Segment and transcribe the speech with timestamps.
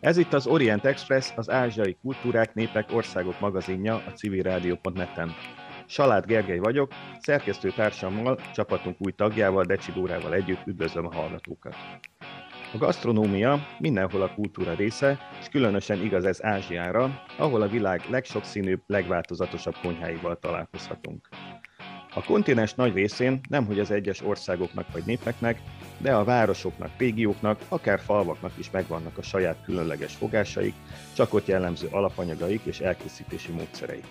[0.00, 5.34] Ez itt az Orient Express, az ázsiai kultúrák, népek, országok magazinja a civilrádió.net-en.
[5.86, 11.74] Salád Gergely vagyok, szerkesztő társammal, csapatunk új tagjával, Decsi Dórával együtt üdvözlöm a hallgatókat.
[12.72, 18.82] A gasztronómia mindenhol a kultúra része, és különösen igaz ez Ázsiára, ahol a világ legsokszínűbb,
[18.86, 21.28] legváltozatosabb konyháival találkozhatunk.
[22.14, 25.60] A kontinens nagy részén nemhogy az egyes országoknak vagy népeknek,
[25.98, 30.74] de a városoknak, régióknak, akár falvaknak is megvannak a saját különleges fogásaik,
[31.12, 34.06] csak ott jellemző alapanyagaik és elkészítési módszereik.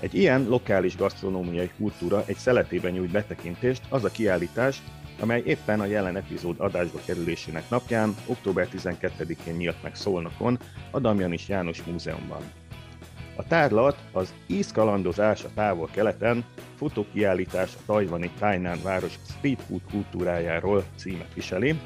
[0.00, 4.82] Egy ilyen lokális gasztronómiai kultúra egy szeletében nyújt betekintést az a kiállítás,
[5.20, 10.58] amely éppen a jelen epizód adásba kerülésének napján, október 12-én nyílt meg Szolnokon,
[10.90, 12.65] a Damjanis János Múzeumban.
[13.36, 16.44] A tárlat az ízkalandozás a távol-keleten,
[16.76, 21.80] fotókiállítás a tajvani Tainan város street food kultúrájáról címet viseli,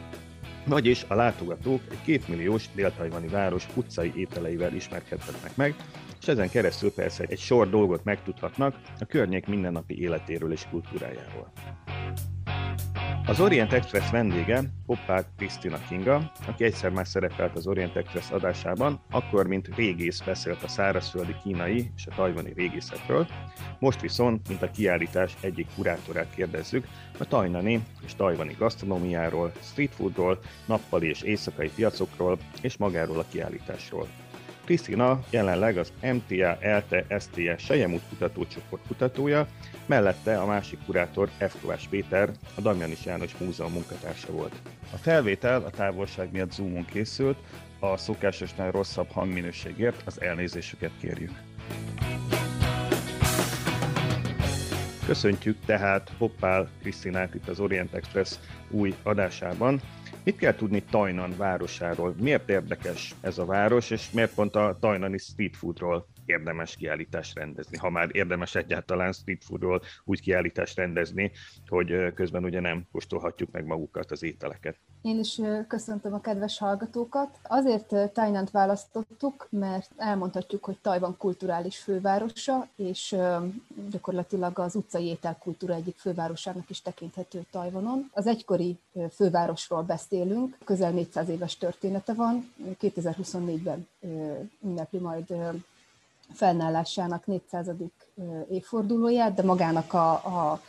[0.67, 5.75] vagyis a látogatók egy kétmilliós dél-tajvani város utcai ételeivel ismerkedhetnek meg,
[6.21, 11.53] és ezen keresztül persze egy sor dolgot megtudhatnak a környék mindennapi életéről és kultúrájáról.
[13.31, 19.01] Az Orient Express vendége Hoppák Krisztina Kinga, aki egyszer már szerepelt az Orient Express adásában,
[19.11, 23.27] akkor mint régész beszélt a szárazföldi kínai és a tajvani régészetről,
[23.79, 26.87] most viszont, mint a kiállítás egyik kurátorát kérdezzük,
[27.19, 34.07] a tajnani és tajvani gasztronómiáról, street foodról, nappali és éjszakai piacokról és magáról a kiállításról.
[34.65, 39.47] Krisztina jelenleg az MTA ELTE STE Sejemút kutatócsoport kutatója,
[39.91, 41.55] mellette a másik kurátor F.
[41.61, 44.53] Kovács Péter, a Damjanis János Múzeum munkatársa volt.
[44.93, 47.39] A felvétel a távolság miatt Zoomon készült,
[47.79, 51.31] a szokásosnál rosszabb hangminőségért az elnézésüket kérjük.
[55.07, 58.39] Köszöntjük tehát Hoppál Krisztinát itt az Orient Express
[58.71, 59.81] új adásában.
[60.25, 62.15] Mit kell tudni Tajnan városáról?
[62.21, 67.77] Miért érdekes ez a város, és miért pont a tajnani street foodról érdemes kiállítást rendezni,
[67.77, 71.33] ha már érdemes egyáltalán street foodról úgy kiállítást rendezni,
[71.67, 74.77] hogy közben ugye nem kóstolhatjuk meg magukat az ételeket.
[75.03, 77.39] Én is köszöntöm a kedves hallgatókat.
[77.43, 83.17] Azért Tajnant választottuk, mert elmondhatjuk, hogy Tajvan kulturális fővárosa, és
[83.91, 88.11] gyakorlatilag az utcai ételkultúra egyik fővárosának is tekinthető Tajvanon.
[88.13, 88.79] Az egykori
[89.15, 93.89] fővárosról beszélünk, közel 400 éves története van, 2024-ben
[94.63, 95.35] ünnepli majd
[96.33, 97.67] fennállásának 400.
[98.51, 100.61] évfordulóját, de magának a, a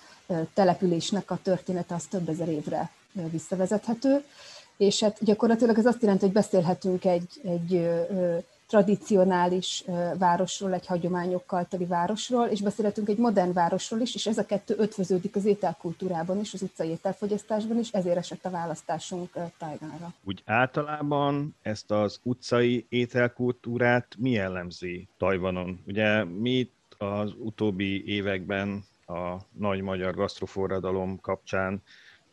[0.54, 2.90] településnek a története az több ezer évre
[3.32, 4.24] visszavezethető,
[4.78, 7.90] és hát gyakorlatilag ez azt jelenti, hogy beszélhetünk egy, egy
[8.72, 9.84] tradicionális
[10.18, 14.76] városról, egy hagyományokkal teli városról, és beszélhetünk egy modern városról is, és ez a kettő
[14.78, 20.14] ötvöződik az ételkultúrában is, az utcai ételfogyasztásban is, ezért esett a választásunk Tajvánra.
[20.24, 25.84] Úgy általában ezt az utcai ételkultúrát mi jellemzi Tajvanon?
[25.88, 31.82] Ugye mi az utóbbi években a nagy magyar gasztroforradalom kapcsán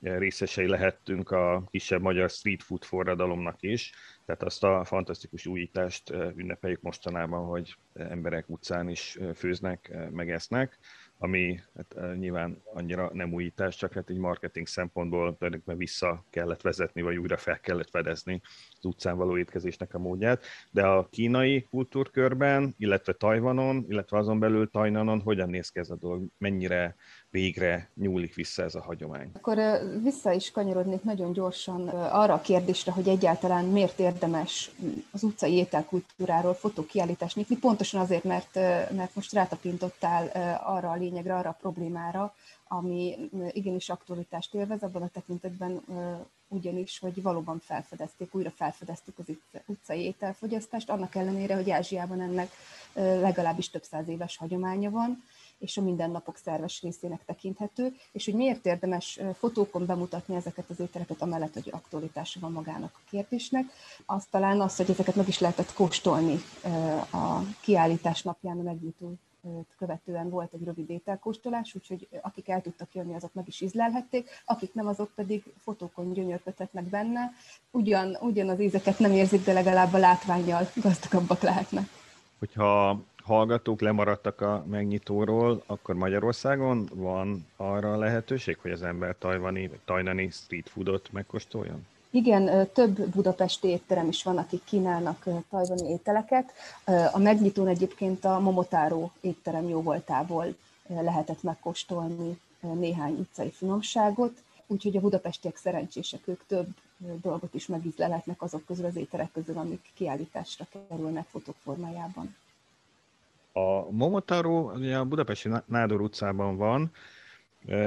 [0.00, 3.92] részesei lehettünk a kisebb magyar street food forradalomnak is,
[4.28, 10.78] tehát azt a fantasztikus újítást ünnepeljük mostanában, hogy emberek utcán is főznek, megesznek,
[11.18, 17.02] ami hát, nyilván annyira nem újítás, csak hát egy marketing szempontból tulajdonképpen vissza kellett vezetni,
[17.02, 18.40] vagy újra fel kellett fedezni
[18.78, 20.42] az utcán való étkezésnek a módját.
[20.70, 25.96] De a kínai kultúrkörben, illetve Tajvanon, illetve azon belül Tajnanon hogyan néz ki ez a
[25.96, 26.22] dolog?
[26.38, 26.96] Mennyire
[27.30, 29.30] végre nyúlik vissza ez a hagyomány?
[29.34, 29.58] Akkor
[30.02, 34.70] vissza is kanyarodnék nagyon gyorsan arra a kérdésre, hogy egyáltalán miért érdemes
[35.10, 38.54] az utcai ételkultúráról fotókiállítást nyitni, pontosan azért, mert,
[38.90, 40.26] mert most rátapintottál
[40.64, 42.34] arra a lényegre, arra a problémára,
[42.68, 45.82] ami igenis aktualitást élvez, abban a tekintetben
[46.48, 49.24] ugyanis, hogy valóban felfedezték, újra felfedezték az
[49.66, 52.50] utcai ételfogyasztást, annak ellenére, hogy Ázsiában ennek
[52.94, 55.22] legalábbis több száz éves hagyománya van,
[55.58, 61.22] és a mindennapok szerves részének tekinthető, és hogy miért érdemes fotókon bemutatni ezeket az ételeket,
[61.22, 63.64] amellett, hogy aktualitása van magának a kérdésnek.
[64.06, 66.38] Az talán az, hogy ezeket meg is lehetett kóstolni
[67.12, 69.14] a kiállítás napján a megnyitó
[69.78, 74.74] követően volt egy rövid ételkóstolás, úgyhogy akik el tudtak jönni, azok meg is ízlelhették, akik
[74.74, 77.32] nem, azok pedig fotókon gyönyörködhetnek benne.
[77.70, 81.88] Ugyan, ugyan az ízeket nem érzik, de legalább a látványjal gazdagabbak lehetnek.
[82.38, 90.30] Hogyha hallgatók lemaradtak a megnyitóról, akkor Magyarországon van arra lehetőség, hogy az ember tajvani, tajnani
[90.30, 91.86] street foodot megkóstoljon?
[92.10, 96.52] Igen, több budapesti étterem is van, akik kínálnak tajvani ételeket.
[97.12, 100.54] A megnyitón egyébként a Momotáró étterem jó voltából
[100.86, 106.66] lehetett megkóstolni néhány utcai finomságot, úgyhogy a budapestiek szerencsések, ők több
[107.22, 112.36] dolgot is megízlelhetnek azok közül az ételek közül, amik kiállításra kerülnek fotók formájában.
[113.52, 116.90] A Momotaro a Budapesti Nádor utcában van,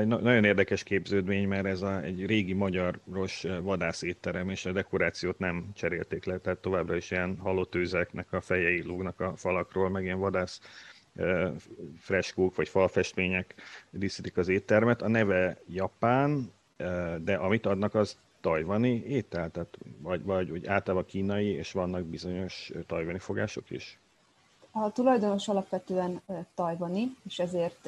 [0.06, 6.26] nagyon érdekes képződmény, mert ez a, egy régi magyaros vadászétterem, és a dekorációt nem cserélték
[6.26, 10.62] le, tehát továbbra is ilyen halott őzeknek a fejei lógnak a falakról, meg ilyen vadász
[11.98, 13.56] freskók vagy falfestmények
[13.90, 15.02] díszítik az éttermet.
[15.02, 16.52] A neve japán,
[17.18, 22.72] de amit adnak, az tajvani étel, tehát vagy, vagy vagy általában kínai, és vannak bizonyos
[22.88, 24.01] tajvani fogások is?
[24.72, 26.22] A tulajdonos alapvetően
[26.56, 27.88] tajvani, és ezért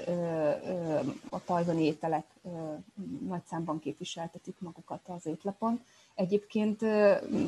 [1.30, 2.26] a tajvani ételek
[3.28, 5.82] nagy számban képviseltetik magukat az étlapon.
[6.16, 6.82] Egyébként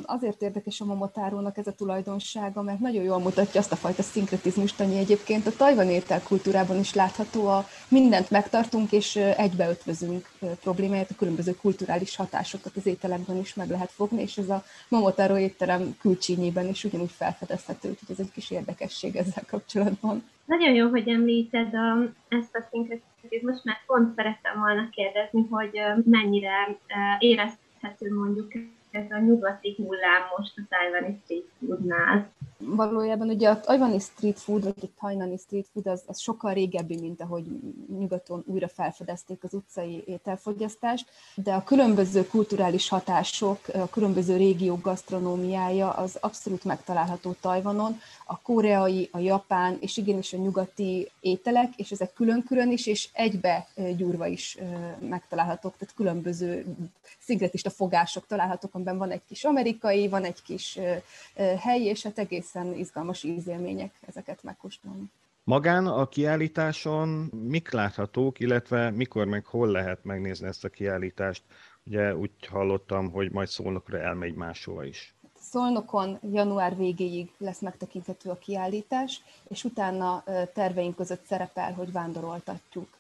[0.05, 4.79] azért érdekes a Momotárónak ez a tulajdonsága, mert nagyon jól mutatja azt a fajta szinkretizmust,
[4.79, 10.29] ami egyébként a tajvan ételkultúrában is látható, a mindent megtartunk és egybeötvözünk
[10.61, 15.37] problémáját, a különböző kulturális hatásokat az ételekben is meg lehet fogni, és ez a Momotáró
[15.37, 20.23] étterem külcsínyében is ugyanúgy felfedezhető, úgyhogy ez egy kis érdekesség ezzel kapcsolatban.
[20.45, 26.77] Nagyon jó, hogy említed a, ezt a szinkretizmust, mert pont szerettem volna kérdezni, hogy mennyire
[27.19, 28.51] érezt érezhető mondjuk
[28.91, 32.29] ez a nyugati hullám most a tajvani street foodnál.
[32.57, 36.99] Valójában ugye a tajvani street food, vagy a tajnani street food az, az sokkal régebbi,
[36.99, 37.45] mint ahogy
[37.99, 45.89] nyugaton újra felfedezték az utcai ételfogyasztást, de a különböző kulturális hatások, a különböző régiók gasztronómiája
[45.89, 52.13] az abszolút megtalálható Tajvanon, a koreai, a japán és igenis a nyugati ételek, és ezek
[52.13, 53.67] külön-külön is, és egybe
[53.97, 54.57] gyúrva is
[54.99, 56.65] megtalálhatók, tehát különböző
[57.19, 60.79] szinkretista fogások találhatók, amiben van egy kis amerikai, van egy kis
[61.59, 65.11] helyi, és hát egészen izgalmas ízélmények ezeket megkóstolni.
[65.43, 67.09] Magán a kiállításon
[67.47, 71.43] mik láthatók, illetve mikor meg hol lehet megnézni ezt a kiállítást?
[71.83, 75.14] Ugye úgy hallottam, hogy majd szólnokra elmegy máshova is.
[75.55, 80.23] Szolnokon január végéig lesz megtekinthető a kiállítás, és utána
[80.53, 82.97] terveink között szerepel, hogy vándoroltatjuk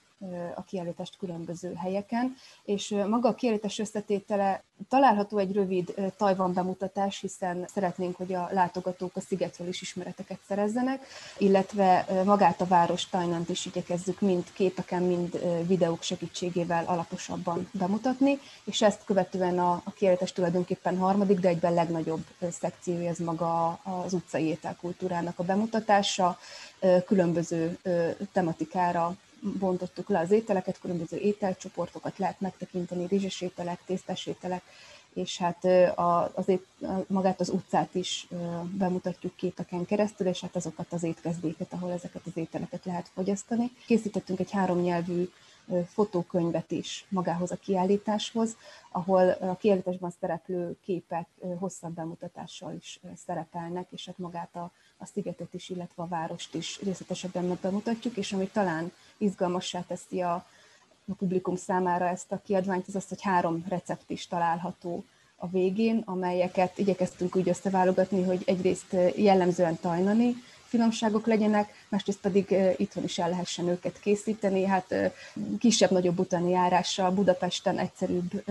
[0.55, 7.65] a kiállítást különböző helyeken, és maga a kiállítás összetétele található egy rövid Tajvan bemutatás, hiszen
[7.73, 11.05] szeretnénk, hogy a látogatók a szigetről is ismereteket szerezzenek,
[11.37, 18.81] illetve magát a város Tajnant is igyekezzük mind képeken, mind videók segítségével alaposabban bemutatni, és
[18.81, 24.45] ezt követően a, a kiállítás tulajdonképpen harmadik, de egyben legnagyobb szekciója ez maga az utcai
[24.45, 26.37] ételkultúrának a bemutatása,
[27.05, 27.77] különböző
[28.31, 29.15] tematikára
[29.59, 34.61] bontottuk le az ételeket, különböző ételcsoportokat lehet megtekinteni, rizses ételek, tésztás ételek,
[35.13, 35.65] és hát
[36.33, 36.65] az ét,
[37.07, 38.27] magát az utcát is
[38.77, 43.71] bemutatjuk képeken keresztül, és hát azokat az étkezdéket, ahol ezeket az ételeket lehet fogyasztani.
[43.85, 45.29] Készítettünk egy három nyelvű
[45.87, 48.57] fotókönyvet is magához a kiállításhoz,
[48.91, 51.27] ahol a kiállításban szereplő képek
[51.59, 56.81] hosszabb bemutatással is szerepelnek, és hát magát a, a szigetet is, illetve a várost is
[56.81, 60.33] részletesebben bemutatjuk, és ami talán izgalmassá teszi a,
[61.07, 65.03] a publikum számára ezt a kiadványt, az az, hogy három recept is található
[65.35, 70.35] a végén, amelyeket igyekeztünk úgy összeválogatni, hogy egyrészt jellemzően tajnani,
[70.75, 74.65] finomságok legyenek, másrészt pedig itthon is el lehessen őket készíteni.
[74.65, 74.95] Hát
[75.59, 78.43] kisebb-nagyobb utáni járással Budapesten egyszerűbb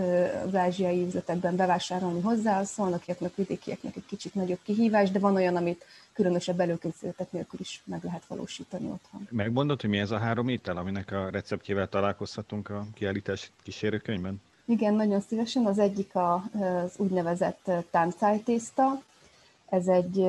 [0.47, 5.57] az ázsiai üzletekben bevásárolni hozzá, a szolnokiaknak, vidékieknek egy kicsit nagyobb kihívás, de van olyan,
[5.57, 9.29] amit különösebb előkészületek nélkül is meg lehet valósítani otthon.
[9.31, 14.43] Megmondod, hogy mi ez a három étel, aminek a receptjével találkozhatunk a kiállítás kísérőkönyvben?
[14.67, 15.67] Igen, nagyon szívesen.
[15.67, 19.03] Az egyik az úgynevezett táncájtészta,
[19.75, 20.27] ez egy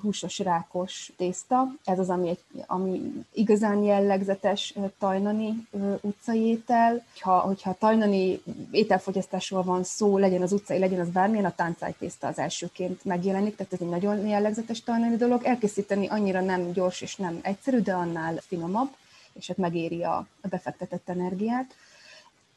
[0.00, 5.66] húsos rákos tészta, ez az, ami, egy, ami igazán jellegzetes tajnani
[6.00, 7.04] utcai étel.
[7.20, 12.26] Ha, hogyha tajnani ételfogyasztásról van szó, legyen az utcai, legyen az bármilyen, a táncáj tészta
[12.26, 15.44] az elsőként megjelenik, tehát ez egy nagyon jellegzetes tajnani dolog.
[15.44, 18.88] Elkészíteni annyira nem gyors és nem egyszerű, de annál finomabb,
[19.32, 21.74] és hát megéri a, befektetett energiát.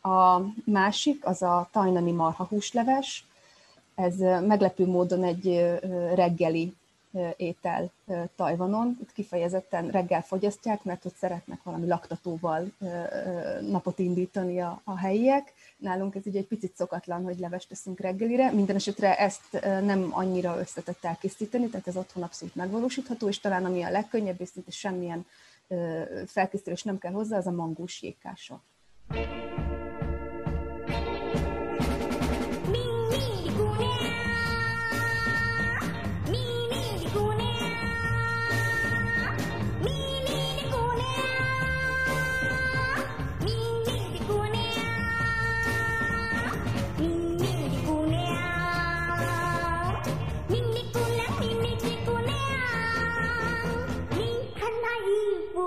[0.02, 3.26] A másik az a tajnani marha húsleves,
[4.00, 4.16] ez
[4.48, 5.78] meglepő módon egy
[6.14, 6.74] reggeli
[7.38, 7.92] étel
[8.36, 8.98] Tajvanon.
[9.02, 12.72] Itt kifejezetten reggel fogyasztják, mert ott szeretnek valami laktatóval
[13.62, 15.54] napot indítani a, a helyiek.
[15.78, 18.52] Nálunk ez ugye egy picit szokatlan, hogy levest teszünk reggelire.
[18.52, 23.84] Minden esetre ezt nem annyira összetett elkészíteni, tehát ez otthon abszolút megvalósítható, és talán ami
[23.84, 25.26] a legkönnyebb, és szinte semmilyen
[26.26, 27.52] felkészülés nem kell hozzá, az a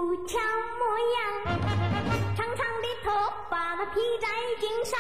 [0.03, 0.37] 不俏
[0.81, 0.83] 模
[1.15, 1.17] 样
[2.35, 3.07] 长长的头
[3.49, 4.27] 发披在
[4.61, 4.99] 肩上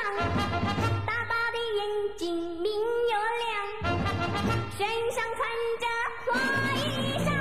[1.05, 2.23] 大大的眼睛
[2.61, 3.51] 明又亮
[4.79, 5.41] 身上穿
[5.81, 5.85] 着
[6.25, 6.31] 花
[6.77, 7.32] 衣裳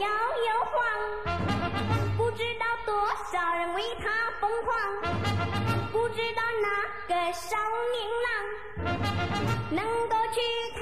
[0.00, 0.76] 摇摇晃，
[2.16, 2.94] 不知道多
[3.32, 4.74] 少人为他疯狂，
[5.92, 6.68] 不知道哪
[7.08, 7.56] 个少
[7.92, 8.28] 年郎
[9.70, 10.40] 能够娶
[10.78, 10.80] 她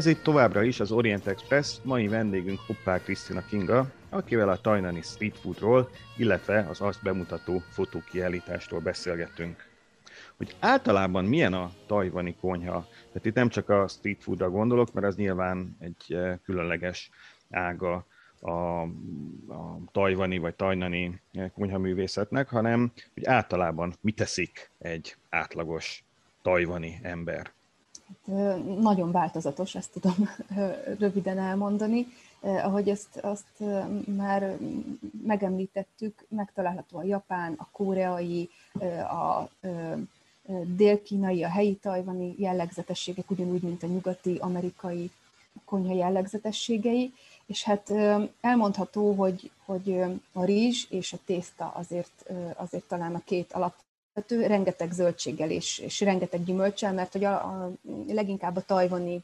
[0.00, 5.00] Ez itt továbbra is az Orient Express, mai vendégünk Hoppá Krisztina Kinga, akivel a tajnani
[5.02, 9.68] street foodról, illetve az azt bemutató fotókiállításról beszélgetünk.
[10.36, 15.06] Hogy általában milyen a tajvani konyha, tehát itt nem csak a street foodra gondolok, mert
[15.06, 17.10] az nyilván egy eh, különleges
[17.50, 18.06] ága
[18.40, 26.04] a, a tajvani vagy tajnani eh, konyhaművészetnek, hanem hogy általában mit teszik egy átlagos
[26.42, 27.52] tajvani ember.
[28.28, 30.28] Ö, Nagyon változatos, ezt tudom
[30.98, 32.06] röviden elmondani.
[32.40, 33.64] Ahogy ezt azt
[34.16, 34.56] már
[35.24, 38.48] megemlítettük, megtalálható a japán, a koreai,
[39.10, 39.48] a
[40.64, 45.10] dél-kínai, a helyi tajvani jellegzetességek, ugyanúgy, mint a nyugati, amerikai
[45.64, 47.12] konyha jellegzetességei,
[47.46, 47.92] és hát
[48.40, 50.00] elmondható, hogy, hogy
[50.32, 53.74] a rizs és a tészta azért, azért talán a két alap
[54.14, 57.72] alapvető, rengeteg zöldséggel és, és rengeteg gyümölcsel, mert hogy a, a,
[58.06, 59.22] leginkább a tajvani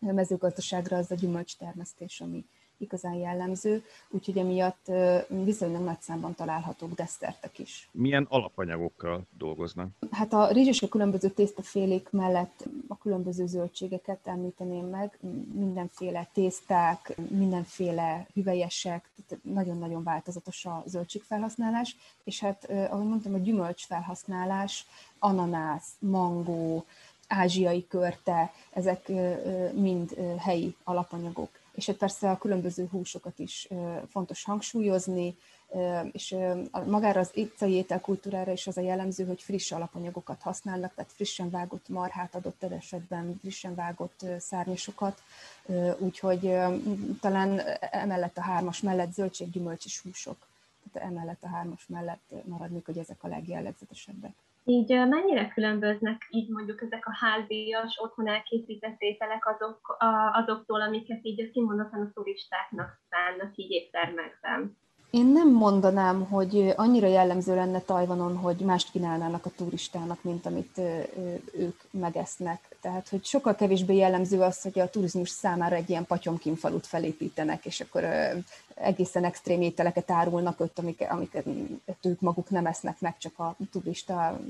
[0.00, 2.44] mezőgazdaságra az a gyümölcstermesztés, ami
[2.78, 4.90] igazán jellemző, úgyhogy emiatt
[5.28, 7.88] viszonylag nagy számban találhatók desztertek is.
[7.92, 9.88] Milyen alapanyagokkal dolgoznak?
[10.10, 15.18] Hát a rizs és a különböző tésztafélék mellett a különböző zöldségeket említeném meg,
[15.52, 19.10] mindenféle tészták, mindenféle hüvelyesek,
[19.42, 24.86] nagyon-nagyon változatos a zöldségfelhasználás, és hát, ahogy mondtam, a gyümölcs felhasználás,
[25.18, 26.84] ananász, mangó,
[27.28, 29.08] ázsiai körte, ezek
[29.72, 31.48] mind helyi alapanyagok.
[31.74, 33.68] És hát persze a különböző húsokat is
[34.10, 35.36] fontos hangsúlyozni,
[36.12, 36.36] és
[36.86, 41.88] magára az itcai ételkultúrára is az a jellemző, hogy friss alapanyagokat használnak, tehát frissen vágott
[41.88, 45.22] marhát adott esetben, frissen vágott szárnyasokat,
[45.98, 46.40] úgyhogy
[47.20, 50.46] talán emellett a hármas mellett zöldség, gyümölcs és húsok.
[50.92, 54.34] Tehát emellett a hármas mellett maradnék, hogy ezek a legjellegzetesebbek.
[54.64, 61.24] Így mennyire különböznek így mondjuk ezek a házias, otthon elkészített ételek azok, a, azoktól, amiket
[61.24, 64.76] így kimondottan a turistáknak szánnak így éttermekben?
[65.14, 70.80] Én nem mondanám, hogy annyira jellemző lenne Tajvanon, hogy mást kínálnának a turistának, mint amit
[71.52, 72.76] ők megesznek.
[72.80, 77.80] Tehát, hogy sokkal kevésbé jellemző az, hogy a turizmus számára egy ilyen patyomkinfalut felépítenek, és
[77.80, 78.04] akkor
[78.74, 81.46] egészen extrém ételeket árulnak ott, amiket, amiket
[82.02, 84.40] ők maguk nem esznek meg, csak a turista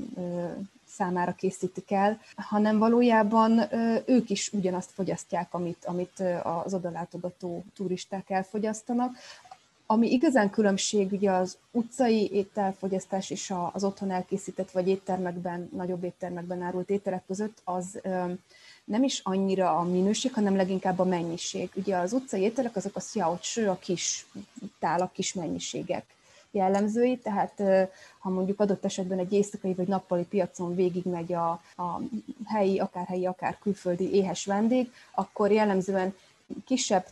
[0.89, 3.61] számára készítik el, hanem valójában
[4.07, 9.17] ők is ugyanazt fogyasztják, amit, amit az odalátogató turisták elfogyasztanak.
[9.87, 16.63] Ami igazán különbség ugye az utcai ételfogyasztás és az otthon elkészített vagy éttermekben, nagyobb éttermekben
[16.63, 18.01] árult ételek között, az
[18.85, 21.71] nem is annyira a minőség, hanem leginkább a mennyiség.
[21.75, 24.27] Ugye az utcai ételek azok a sziaocső, a kis
[24.79, 26.05] tálak, kis mennyiségek
[26.51, 27.63] jellemzői, tehát
[28.19, 32.01] ha mondjuk adott esetben egy éjszakai vagy nappali piacon végigmegy a, a
[32.47, 36.15] helyi, akár helyi, akár külföldi éhes vendég, akkor jellemzően
[36.65, 37.07] kisebb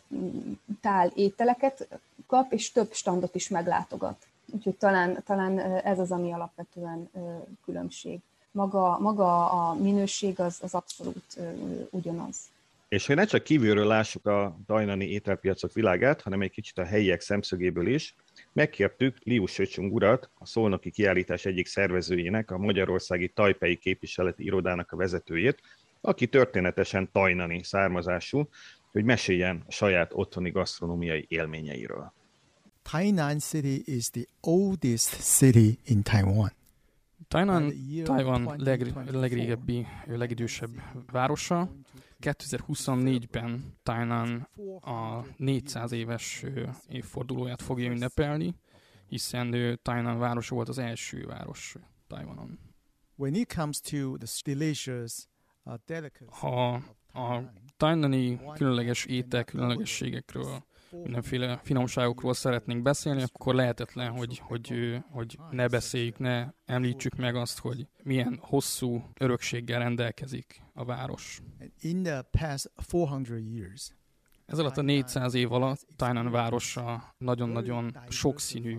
[0.80, 1.88] tál ételeket
[2.32, 4.26] kap, és több standot is meglátogat.
[4.50, 7.10] Úgyhogy talán, talán ez az, ami alapvetően
[7.64, 8.18] különbség.
[8.50, 11.38] Maga, maga a minőség az, az abszolút
[11.90, 12.36] ugyanaz.
[12.88, 17.20] És hogy ne csak kívülről lássuk a tajnani ételpiacok világát, hanem egy kicsit a helyiek
[17.20, 18.14] szemszögéből is,
[18.52, 24.96] megkértük Liu Söcsung urat, a szolnoki kiállítás egyik szervezőjének, a Magyarországi Tajpei képviseleti irodának a
[24.96, 25.60] vezetőjét,
[26.00, 28.48] aki történetesen tajnani származású,
[28.92, 32.12] hogy meséljen a saját otthoni gasztronómiai élményeiről.
[32.82, 36.52] Tainan City is the oldest city in Taiwan.
[37.28, 37.72] Tainan,
[38.04, 40.70] Taiwan leg, legrégebbi, legidősebb
[41.10, 41.70] városa.
[42.20, 44.48] 2024-ben Tainan
[44.80, 46.44] a 400 éves
[46.88, 48.54] évfordulóját fogja ünnepelni,
[49.06, 52.58] hiszen Tainan városa volt az első város Taiwanon.
[53.16, 55.28] When it comes to the delicious
[55.64, 56.72] uh, ha
[57.12, 65.68] a tajnani különleges étel, különlegességekről mindenféle finomságokról szeretnénk beszélni, akkor lehetetlen, hogy, hogy, hogy ne
[65.68, 71.40] beszéljük, ne említsük meg azt, hogy milyen hosszú örökséggel rendelkezik a város.
[71.80, 73.92] In the past 400 years,
[74.46, 78.78] ez alatt a 400 év alatt Tainan városa nagyon-nagyon sokszínű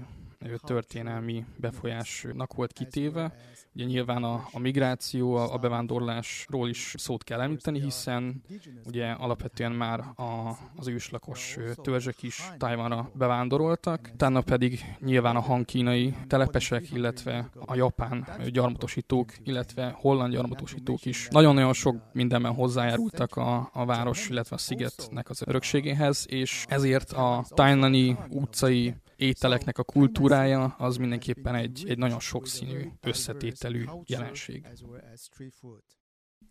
[0.66, 3.36] történelmi befolyásnak volt kitéve.
[3.76, 8.44] Ugye nyilván a, a migráció, a, a bevándorlásról is szót kell említeni, hiszen
[8.86, 16.14] ugye alapvetően már a, az őslakos törzsek is Tajvanra bevándoroltak, utána pedig nyilván a hankínai
[16.28, 23.86] telepesek, illetve a japán gyarmatosítók, illetve holland gyarmatosítók is nagyon-nagyon sok mindenben hozzájárultak a, a
[23.86, 30.98] város, illetve a szigetnek az örökségéhez, és ezért a Tainani utcai ételeknek a kultúrája az
[30.98, 34.68] mindenképpen egy, egy nagyon sokszínű összetételű jelenség.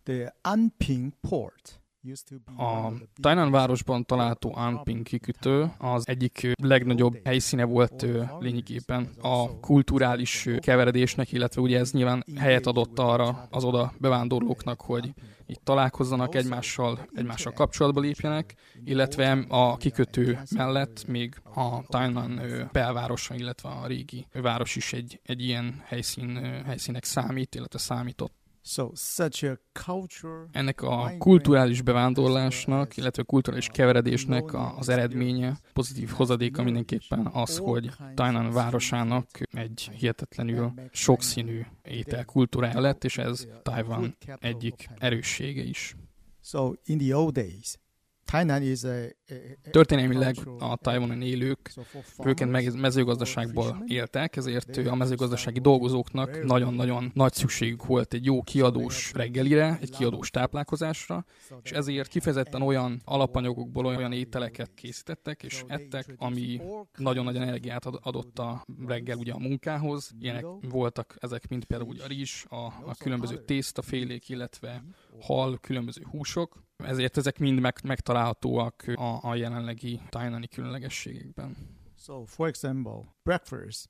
[0.03, 1.82] The Anping Port
[2.57, 8.07] a Tainan városban található Anping kikötő az egyik legnagyobb helyszíne volt
[8.39, 15.13] lényegében a kulturális keveredésnek, illetve ugye ez nyilván helyet adott arra az oda bevándorlóknak, hogy
[15.47, 22.41] itt találkozzanak egymással, egymással kapcsolatba lépjenek, illetve a kikötő mellett még a Tainan
[22.73, 28.42] belvárosa, illetve a régi város is egy, egy ilyen helyszín, helyszínek számít, illetve számított.
[30.53, 37.91] Ennek a kulturális bevándorlásnak, illetve a kulturális keveredésnek az eredménye, pozitív hozadéka mindenképpen az, hogy
[38.15, 45.97] Tainan városának egy hihetetlenül sokszínű ételkultúrája lett, és ez Taiwan egyik erőssége is.
[46.45, 47.79] So in the old days,
[49.71, 51.73] Történelmileg a Taiwanon élők
[52.23, 59.79] főként mezőgazdaságból éltek, ezért a mezőgazdasági dolgozóknak nagyon-nagyon nagy szükségük volt egy jó kiadós reggelire,
[59.81, 61.25] egy kiadós táplálkozásra,
[61.63, 66.61] és ezért kifejezetten olyan alapanyagokból olyan ételeket készítettek és ettek, ami
[66.97, 70.11] nagyon-nagyon energiát adott a reggel ugye a munkához.
[70.21, 74.85] Ilyenek voltak ezek, mint például a rizs, a, a különböző tésztafélék, illetve
[75.21, 81.57] hal, különböző húsok, ezért ezek mind meg, megtalálhatóak a, a jelenlegi tájnani különlegességekben.
[81.99, 83.89] So, for example, breakfast.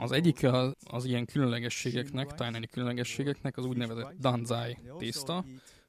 [0.00, 5.44] Az egyik az, az ilyen különlegességeknek, tájnani különlegességeknek az úgynevezett danzai tészta,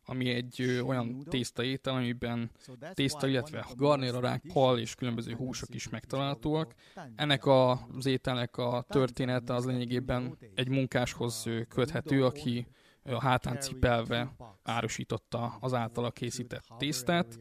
[0.05, 2.51] ami egy ö, olyan tészta étel, amiben
[2.93, 6.73] tészta, illetve garnérarák, hal és különböző húsok is megtalálhatóak.
[7.15, 12.67] Ennek a, az ételnek a története az lényegében egy munkáshoz köthető, aki
[13.03, 17.39] a hátán cipelve árusította az általa készített tésztát,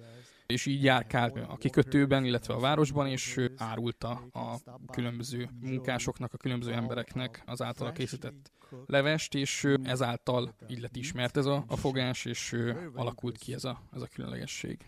[0.53, 4.61] és így járkált a kikötőben, illetve a városban, és árulta a
[4.93, 8.53] különböző munkásoknak, a különböző embereknek az általa készített
[8.87, 12.57] levest, és ezáltal így lett ismert ez a, a fogás, és
[12.95, 14.79] alakult ki ez a, ez a különlegesség.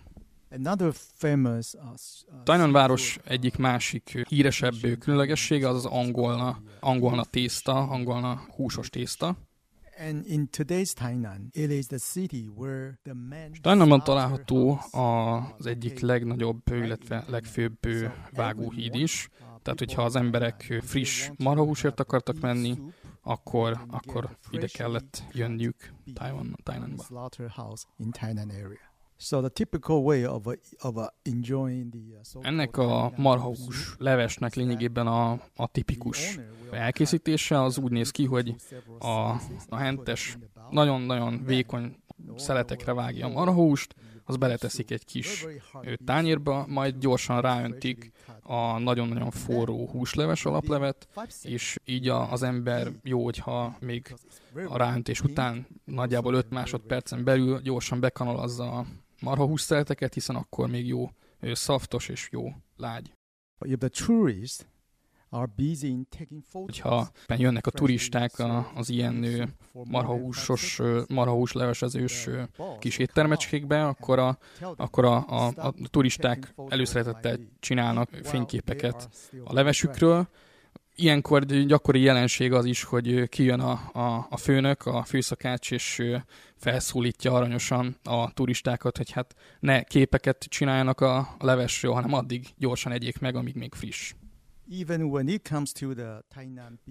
[1.14, 8.90] Famous, uh, Tainan város egyik másik híresebb különlegessége az az angolna, angolna tészta, angolna húsos
[8.90, 9.37] tészta.
[13.60, 14.80] Tainanban található
[15.58, 17.78] az egyik legnagyobb, illetve legfőbb
[18.32, 19.28] vágóhíd is.
[19.62, 22.78] Tehát, hogyha az emberek friss marhahúsért akartak menni,
[23.22, 26.56] akkor, akkor ide kellett jönniük Taiwan,
[31.22, 36.38] Enjoying the, uh, Ennek a marhahús levesnek lényegében a, a tipikus
[36.70, 37.62] elkészítése.
[37.62, 38.54] az úgy néz ki, hogy
[38.98, 39.30] a,
[39.68, 40.38] a hentes
[40.70, 41.96] nagyon-nagyon vékony
[42.37, 45.46] szeletekre vágja a marhahúst, az beleteszik egy kis
[46.04, 51.09] tányérba, majd gyorsan ráöntik a nagyon-nagyon forró húsleves alaplevet,
[51.42, 54.14] és így a, az ember jó, hogyha még
[54.68, 58.87] a ráöntés után nagyjából 5 másodpercen belül gyorsan bekanalazza a
[59.20, 61.11] marha hússzereteket, hiszen akkor még jó
[61.52, 63.12] szaftos és jó lágy.
[63.64, 64.66] If the tourist
[66.52, 68.33] hogyha jönnek a turisták
[68.74, 69.26] az ilyen
[69.72, 72.28] marhahúsos, marhahúslevesezős
[72.78, 74.38] kis éttermecskékbe, akkor a,
[74.76, 79.09] akkor a, a, a turisták előszeretettel csinálnak fényképeket
[79.44, 80.28] a levesükről,
[80.94, 86.02] ilyenkor gyakori jelenség az is, hogy kijön a, a, a főnök, a főszakács, és
[86.61, 92.92] felszólítja aranyosan a turistákat, hogy hát ne képeket csináljanak a, a levesről, hanem addig gyorsan
[92.92, 94.14] egyék meg, amíg még friss.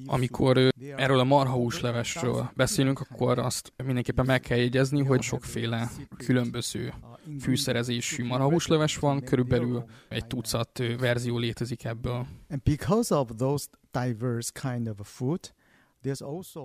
[0.06, 6.94] Amikor erről a marhahús levesről beszélünk, akkor azt mindenképpen meg kell jegyezni, hogy sokféle különböző
[7.42, 12.28] fűszerezésű marhahúsleves van, körülbelül egy tucat verzió létezik ebből.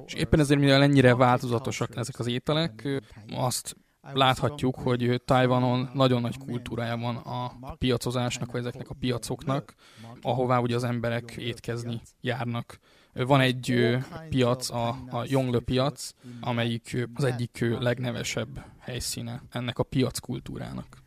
[0.07, 3.03] És éppen ezért, mivel ennyire változatosak ezek az ételek,
[3.35, 3.77] azt
[4.13, 9.75] láthatjuk, hogy Tajvanon nagyon nagy kultúrája van a piacozásnak, vagy ezeknek a piacoknak,
[10.23, 12.79] ahová ugye az emberek étkezni járnak.
[13.13, 13.97] Van egy
[14.29, 21.04] piac, a, a Yongle piac, amelyik az egyik legnevesebb helyszíne ennek a piac kultúrának.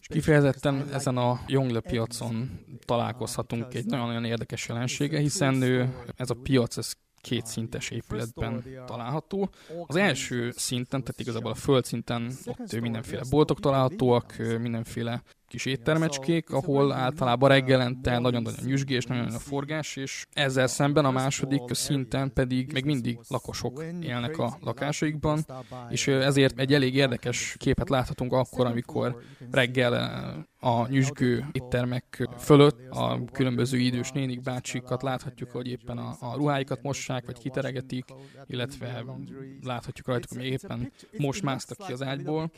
[0.00, 5.62] És kifejezetten ezen a Yongle piacon találkozhatunk egy nagyon-nagyon érdekes jelensége, hiszen
[6.16, 9.50] ez a piac, ez kétszintes épületben található.
[9.86, 16.92] Az első szinten, tehát igazából a földszinten ott mindenféle boltok találhatóak, mindenféle kis éttermecskék, ahol
[16.92, 22.84] általában reggelente nagyon-nagyon nyüzsgés, nagyon a forgás, és ezzel szemben a második szinten pedig még
[22.84, 25.44] mindig lakosok élnek a lakásaikban,
[25.88, 33.24] és ezért egy elég érdekes képet láthatunk akkor, amikor reggel a nyüzsgő éttermek fölött a
[33.32, 38.04] különböző idős nénik bácsikat láthatjuk, hogy éppen a, a ruháikat mossák, vagy kiteregetik,
[38.46, 39.04] illetve
[39.62, 42.50] láthatjuk rajtuk, hogy éppen most másztak ki az ágyból.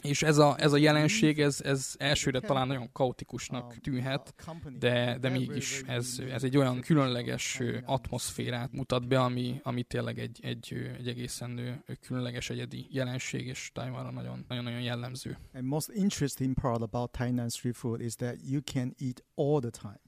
[0.00, 4.34] És ez a, ez a jelenség, ez, ez elsőre talán nagyon kaotikusnak tűnhet,
[4.78, 10.38] de, de mégis ez, ez egy olyan különleges atmoszférát mutat be, ami, ami tényleg egy,
[10.42, 15.38] egy, egy egészen különleges egyedi jelenség, és Taiwanra nagyon, nagyon-nagyon jellemző.
[15.54, 19.70] And most interesting part about Tainan street food is that you can eat all the
[19.70, 19.98] time.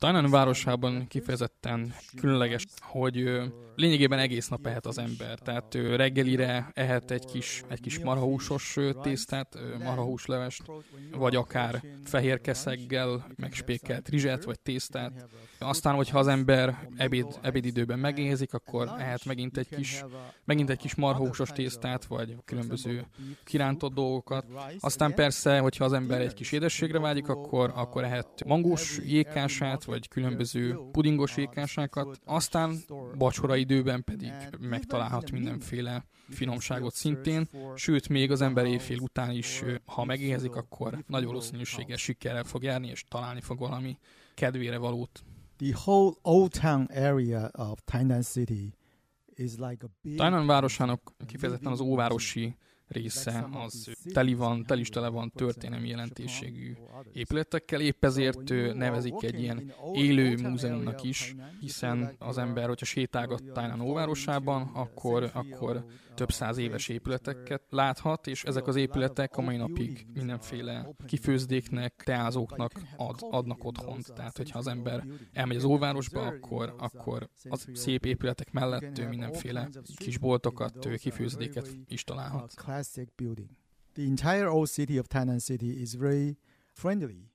[0.00, 3.30] Tainan városában kifejezetten különleges, hogy
[3.76, 5.38] lényegében egész nap ehet az ember.
[5.38, 10.62] Tehát reggelire ehet egy kis, egy kis marhahúsos tésztát, marhahúslevest,
[11.16, 15.26] vagy akár fehér keszeggel megspékelt rizset vagy tésztát.
[15.58, 20.04] Aztán, hogyha az ember ebéd, ebédidőben megéhezik, akkor ehet megint egy kis,
[20.44, 23.06] megint egy kis marhahúsos tésztát, vagy különböző
[23.44, 24.44] kirántott dolgokat.
[24.78, 30.08] Aztán persze, hogyha az ember egy kis édességre vágyik, akkor, akkor ehet mangós jékását, vagy
[30.08, 32.78] különböző pudingos ékásákat, aztán
[33.14, 40.04] vacsora időben pedig megtalálhat mindenféle finomságot szintén, sőt, még az ember éjfél után is, ha
[40.04, 43.98] megéhezik, akkor nagy valószínűséggel sikerrel fog járni, és találni fog valami
[44.34, 45.24] kedvére valót.
[45.56, 48.74] The whole old town area of Tainan City
[49.34, 50.16] is like a big...
[50.16, 52.56] Tainan városának kifejezetten az óvárosi
[52.90, 56.76] része az teli van, tel is tele van történelmi jelentőségű
[57.12, 63.80] épületekkel, épp ezért nevezik egy ilyen élő múzeumnak is, hiszen az ember, hogyha sétálgat Tájnán
[63.80, 70.06] óvárosában, akkor, akkor több száz éves épületeket láthat, és ezek az épületek a mai napig
[70.14, 74.12] mindenféle kifőzdéknek, teázóknak ad, adnak otthont.
[74.12, 80.18] Tehát, hogyha az ember elmegy az óvárosba, akkor, akkor az szép épületek mellett mindenféle kis
[80.18, 82.54] boltokat, kifőzdéket is találhat.
[83.92, 86.38] The entire old city of Tainan City is very
[86.72, 87.29] friendly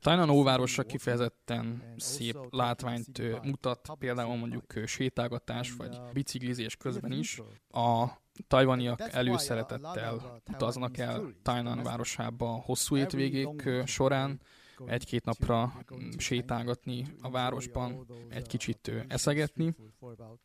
[0.00, 7.40] Tainan óvárosa kifejezetten szép látványt mutat, például mondjuk sétálgatás vagy biciklizés közben is.
[7.70, 8.06] A
[8.48, 14.40] tajvaniak előszeretettel utaznak el Tainan városába hosszú étvégék során,
[14.86, 15.72] egy-két napra
[16.16, 19.74] sétálgatni a városban, egy kicsit eszegetni,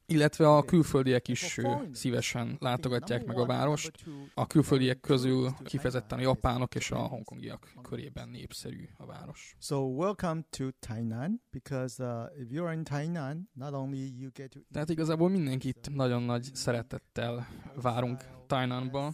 [0.06, 1.60] illetve a külföldiek is
[1.92, 3.92] szívesen látogatják meg a várost.
[4.34, 9.56] A külföldiek közül kifejezetten a japánok és a hongkongiak körében népszerű a város.
[9.60, 14.60] So welcome to Tainan, because uh, if you're in Tainan, not only you get to...
[14.72, 17.48] Tehát igazából mindenkit nagyon nagy szeretettel
[17.82, 19.14] várunk Tainanba,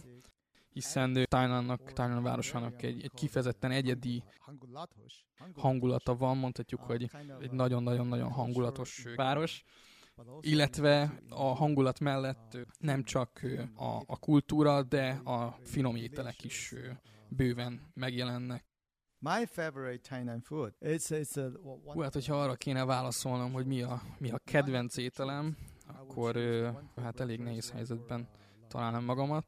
[0.76, 4.22] hiszen Tájnannak, Tájnan városának egy, egy kifejezetten egyedi
[5.54, 7.10] hangulata van, mondhatjuk, hogy
[7.40, 9.64] egy nagyon-nagyon-nagyon hangulatos város,
[10.40, 13.40] illetve a hangulat mellett nem csak
[13.74, 16.74] a, a kultúra, de a finom ételek is
[17.28, 18.64] bőven megjelennek.
[19.18, 20.74] My favorite Tainan food.
[20.80, 24.96] It's, it's a, Hú, hát hogyha arra kéne válaszolnom, hogy mi a, mi a kedvenc
[24.96, 26.36] ételem, akkor
[26.96, 28.28] hát elég nehéz helyzetben
[28.68, 29.46] találnám magamat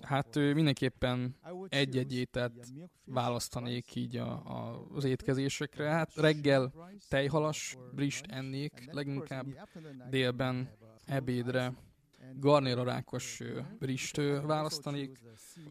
[0.00, 1.36] Hát mindenképpen
[1.68, 2.66] egy-egy ételt
[3.04, 5.90] választanék így a, a, az étkezésekre.
[5.90, 6.72] Hát reggel
[7.08, 9.46] tejhalas brist ennék, leginkább
[10.10, 10.70] délben
[11.04, 11.72] ebédre
[12.34, 13.42] garnéra rákos
[13.78, 15.20] brist választanék,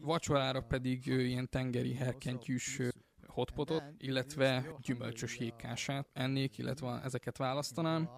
[0.00, 2.80] vacsorára pedig ilyen tengeri herkentyűs
[3.26, 8.10] hotpotot, illetve gyümölcsös jégkását ennék, illetve ezeket választanám.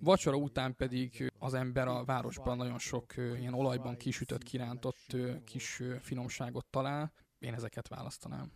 [0.00, 6.66] Vacsora után pedig az ember a városban nagyon sok ilyen olajban kisütött, kirántott kis finomságot
[6.66, 7.12] talál.
[7.38, 8.52] Én ezeket választanám.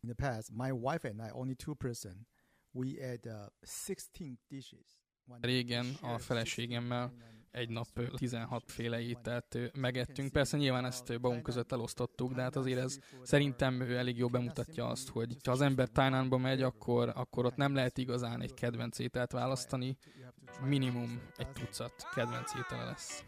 [0.00, 2.26] In the past, my wife and I, only two person,
[2.72, 3.46] we had uh,
[3.86, 5.00] 16 dishes.
[5.40, 7.12] Régen a feleségemmel
[7.50, 10.32] egy nap 16 féle ételt megettünk.
[10.32, 15.08] Persze nyilván ezt magunk között elosztottuk, de hát azért ez szerintem elég jó bemutatja azt,
[15.08, 19.32] hogy ha az ember Tájnánba megy, akkor, akkor ott nem lehet igazán egy kedvenc ételt
[19.32, 19.96] választani.
[20.60, 23.24] Minimum egy tucat kedvenc étele lesz.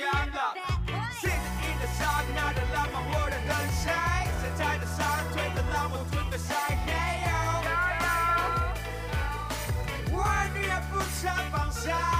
[0.00, 0.54] 干了
[1.78, 3.52] 的刹那的浪漫我的等
[3.84, 3.88] 待
[4.56, 4.98] 踩着沙
[5.30, 6.54] 车的浪漫无的不在
[6.86, 6.88] 嘿
[10.10, 10.14] 我
[10.54, 10.58] 宁
[10.90, 12.19] 不想放下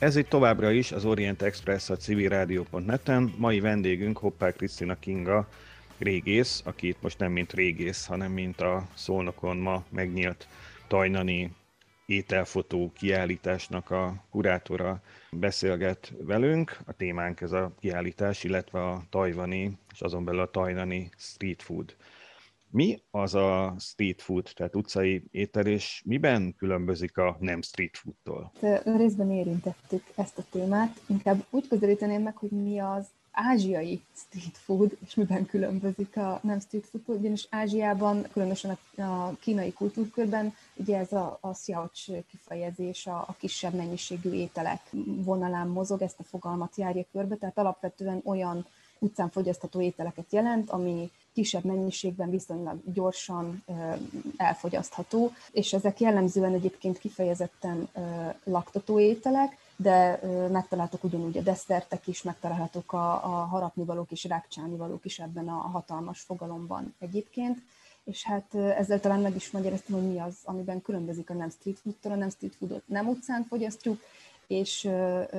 [0.00, 3.34] Ez itt továbbra is az Orient Express a civilrádió.net-en.
[3.36, 5.48] Mai vendégünk Hoppá Krisztina Kinga,
[5.98, 10.48] régész, aki itt most nem mint régész, hanem mint a Szolnokon ma megnyílt
[10.88, 11.50] tajnani
[12.06, 16.78] ételfotó kiállításnak a kurátora beszélget velünk.
[16.86, 21.94] A témánk ez a kiállítás, illetve a tajvani, és azon belül a tajnani street food.
[22.72, 28.52] Mi az a street food, tehát utcai étel, és miben különbözik a nem street foodtól?
[28.84, 31.00] Részben érintettük ezt a témát.
[31.06, 36.60] Inkább úgy közelíteném meg, hogy mi az ázsiai street food, és miben különbözik a nem
[36.60, 43.16] street food, ugyanis Ázsiában, különösen a, kínai kultúrkörben, ugye ez a, a sziaucs kifejezés a,
[43.16, 48.66] a kisebb mennyiségű ételek vonalán mozog, ezt a fogalmat járja körbe, tehát alapvetően olyan
[48.98, 53.64] utcán fogyasztható ételeket jelent, ami kisebb mennyiségben viszonylag gyorsan
[54.36, 57.88] elfogyasztható, és ezek jellemzően egyébként kifejezetten
[58.44, 60.20] laktató ételek, de
[60.52, 66.20] megtaláltok ugyanúgy a desszertek is, megtalálhatók a, a harapnivalók és rákcsálnivalók is ebben a hatalmas
[66.20, 67.58] fogalomban egyébként.
[68.04, 71.78] És hát ezzel talán meg is magyaráztam, hogy mi az, amiben különbözik a nem street
[71.78, 74.00] foodtól, a nem street foodot nem utcán fogyasztjuk,
[74.50, 74.88] és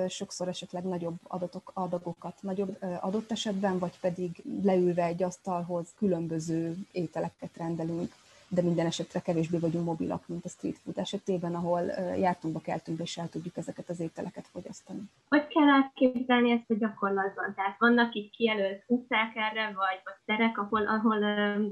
[0.08, 7.58] sokszor esetleg nagyobb adatok, adagokat nagyobb adott esetben, vagy pedig leülve egy asztalhoz különböző ételeket
[7.58, 8.13] rendelünk
[8.54, 11.82] de minden esetre kevésbé vagyunk mobilak, mint a street food esetében, ahol
[12.17, 15.02] jártunk, keltünk, és el tudjuk ezeket az ételeket fogyasztani.
[15.30, 17.54] Hogy kell elképzelni ezt a gyakorlatban?
[17.56, 21.19] Tehát vannak itt kijelölt utcák erre, vagy, vagy terek, ahol, ahol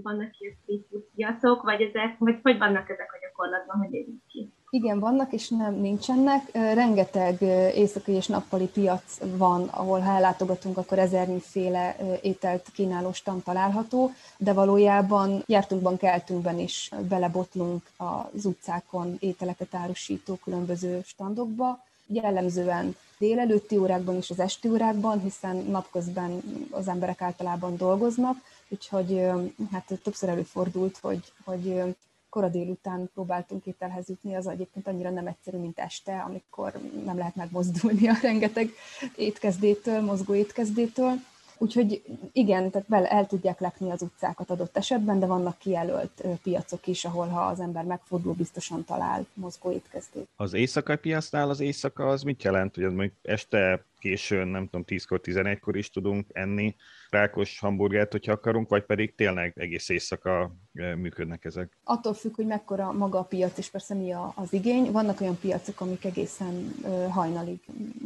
[0.01, 4.05] vannak ilyen street food piacok, vagy ezek, vagy hogy vannak ezek a gyakorlatban, hogy ez
[4.27, 4.51] ki?
[4.71, 6.51] Igen, vannak és nem nincsenek.
[6.51, 7.41] Rengeteg
[7.75, 14.53] éjszakai és nappali piac van, ahol ha ellátogatunk, akkor ezernyi-féle ételt kínáló stand található, de
[14.53, 21.83] valójában jártunkban, keltünkben is belebotlunk az utcákon ételeket árusító különböző standokba.
[22.07, 29.25] Jellemzően délelőtti órákban és az esti órákban, hiszen napközben az emberek általában dolgoznak, úgyhogy
[29.71, 31.95] hát többször előfordult, hogy, hogy
[32.29, 36.73] kora délután próbáltunk ételhez jutni, az egyébként annyira nem egyszerű, mint este, amikor
[37.05, 38.69] nem lehet megmozdulni a rengeteg
[39.15, 41.13] étkezdétől, mozgó étkezdétől.
[41.61, 46.87] Úgyhogy igen, tehát bele el tudják lekni az utcákat adott esetben, de vannak kijelölt piacok
[46.87, 50.27] is, ahol ha az ember megfordul, biztosan talál mozgó étkezdét.
[50.35, 55.19] Az éjszakai piacnál az éjszaka az mit jelent, hogy mondjuk este későn, nem tudom, 10-kor,
[55.23, 56.75] 11-kor is tudunk enni
[57.09, 61.77] rákos hamburgert, hogyha akarunk, vagy pedig tényleg egész éjszaka működnek ezek?
[61.83, 64.91] Attól függ, hogy mekkora maga a piac, és persze mi az igény.
[64.91, 66.73] Vannak olyan piacok, amik egészen
[67.09, 67.59] hajnalig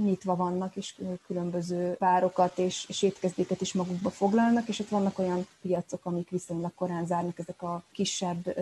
[0.03, 5.47] nyitva vannak, és különböző várokat és, és étkezdéket is magukba foglalnak, és ott vannak olyan
[5.61, 8.55] piacok, amik viszonylag korán zárnak, ezek a kisebb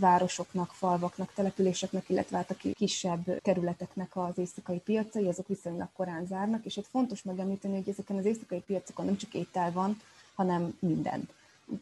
[0.00, 6.64] városoknak, falvaknak, településeknek, illetve hát a kisebb kerületeknek az éjszakai piacai, azok viszonylag korán zárnak,
[6.64, 10.00] és ott fontos megemlíteni, hogy ezeken az éjszakai piacokon nem csak étel van,
[10.34, 11.28] hanem minden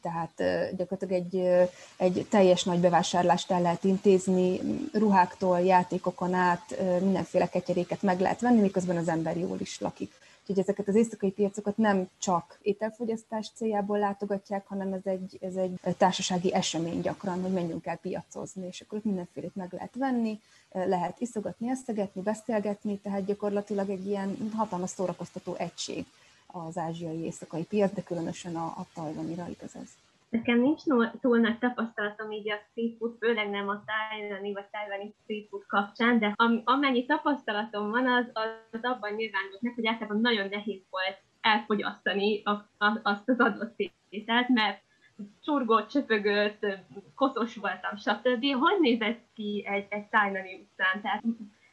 [0.03, 0.33] tehát
[0.77, 4.61] gyakorlatilag egy, egy teljes nagy bevásárlást el lehet intézni,
[4.93, 10.13] ruháktól, játékokon át mindenféle ketyeréket meg lehet venni, miközben az ember jól is lakik.
[10.41, 15.81] Úgyhogy ezeket az éjszakai piacokat nem csak ételfogyasztás céljából látogatják, hanem ez egy, ez egy
[15.97, 20.41] társasági esemény gyakran, hogy menjünk el piacozni, és akkor ott mindenfélét meg lehet venni,
[20.73, 26.07] lehet iszogatni, eszegetni, beszélgetni, tehát gyakorlatilag egy ilyen hatalmas szórakoztató egység
[26.53, 29.97] az ázsiai éjszakai piac, de különösen a, a tajvanira igaz ez.
[30.29, 30.83] Nekem nincs
[31.21, 35.67] túl nagy tapasztalatom így a street food, főleg nem a tájvani vagy tájvani street food
[35.67, 38.25] kapcsán, de am, amennyi tapasztalatom van, az,
[38.71, 43.75] az abban nyilvánult meg, hogy általában nagyon nehéz volt elfogyasztani a, a, azt az adott
[44.09, 44.81] ételt, mert
[45.43, 46.67] csurgott, csöpögött,
[47.15, 48.45] koszos voltam, stb.
[48.45, 51.01] Hogy nézett ki egy, egy tájvani utcán?
[51.03, 51.23] Tehát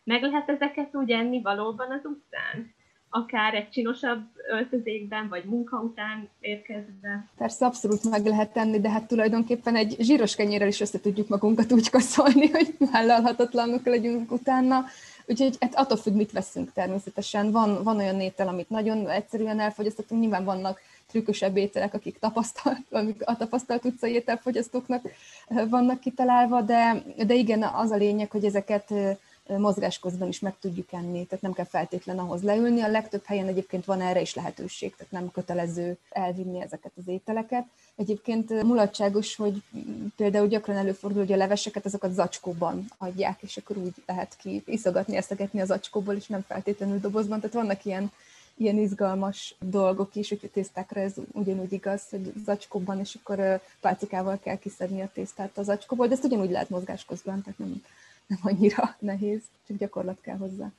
[0.04, 2.75] meg lehet ezeket úgy enni valóban az utcán?
[3.16, 7.28] Akár egy csinosabb öltözékben, vagy munka után érkezve.
[7.38, 11.72] Persze abszolút meg lehet tenni, de hát tulajdonképpen egy zsíros kenyérrel is össze tudjuk magunkat
[11.72, 14.86] úgy kaszolni, hogy vállalhatatlanok legyünk utána.
[15.26, 17.52] Úgyhogy hát attól függ, mit veszünk természetesen.
[17.52, 23.22] Van, van olyan étel, amit nagyon egyszerűen elfogyasztatunk, nyilván vannak trükkösebb ételek, akik tapasztalt, amik
[23.26, 25.08] a tapasztalt utcai ételfogyasztóknak
[25.70, 28.94] vannak kitalálva, de, de igen, az a lényeg, hogy ezeket
[29.48, 32.82] mozgás közben is meg tudjuk enni, tehát nem kell feltétlen ahhoz leülni.
[32.82, 37.66] A legtöbb helyen egyébként van erre is lehetőség, tehát nem kötelező elvinni ezeket az ételeket.
[37.96, 39.62] Egyébként mulatságos, hogy
[40.16, 45.16] például gyakran előfordul, hogy a leveseket azokat zacskóban adják, és akkor úgy lehet ki iszogatni,
[45.16, 47.40] eszegetni az zacskóból, és nem feltétlenül dobozban.
[47.40, 48.12] Tehát vannak ilyen
[48.58, 54.40] ilyen izgalmas dolgok is, hogy a tésztákra ez ugyanúgy igaz, hogy zacskóban, és akkor pálcikával
[54.44, 57.84] kell kiszedni a tésztát az zacskóból, de ezt ugyanúgy lehet mozgás közben, tehát nem,
[58.28, 60.72] nem annyira nehéz, csak gyakorlat kell hozzá.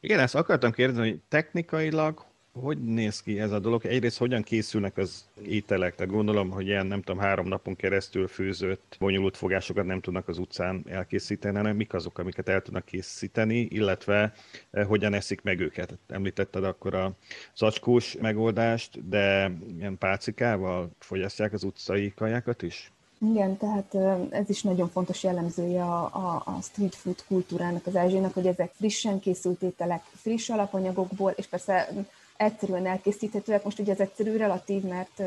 [0.00, 3.86] Igen, ezt akartam kérdezni, hogy technikailag hogy néz ki ez a dolog?
[3.86, 5.94] Egyrészt hogyan készülnek az ételek?
[5.94, 10.38] Tehát gondolom, hogy ilyen nem tudom, három napon keresztül főzött, bonyolult fogásokat nem tudnak az
[10.38, 14.32] utcán elkészíteni, hanem mik azok, amiket el tudnak készíteni, illetve
[14.70, 15.98] eh, hogyan eszik meg őket.
[16.08, 17.12] Említetted akkor a
[17.56, 22.92] zacskós megoldást, de ilyen pácikával fogyasztják az utcai kajákat is?
[23.28, 23.94] Igen, tehát
[24.30, 29.20] ez is nagyon fontos jellemzője a, a, street food kultúrának, az ázsiának, hogy ezek frissen
[29.20, 31.88] készült ételek, friss alapanyagokból, és persze
[32.36, 33.64] egyszerűen elkészíthetőek.
[33.64, 35.22] Most ugye ez egyszerű relatív, mert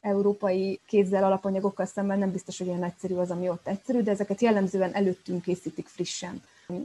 [0.00, 4.40] európai kézzel alapanyagokkal szemben nem biztos, hogy olyan egyszerű az, ami ott egyszerű, de ezeket
[4.40, 6.42] jellemzően előttünk készítik frissen.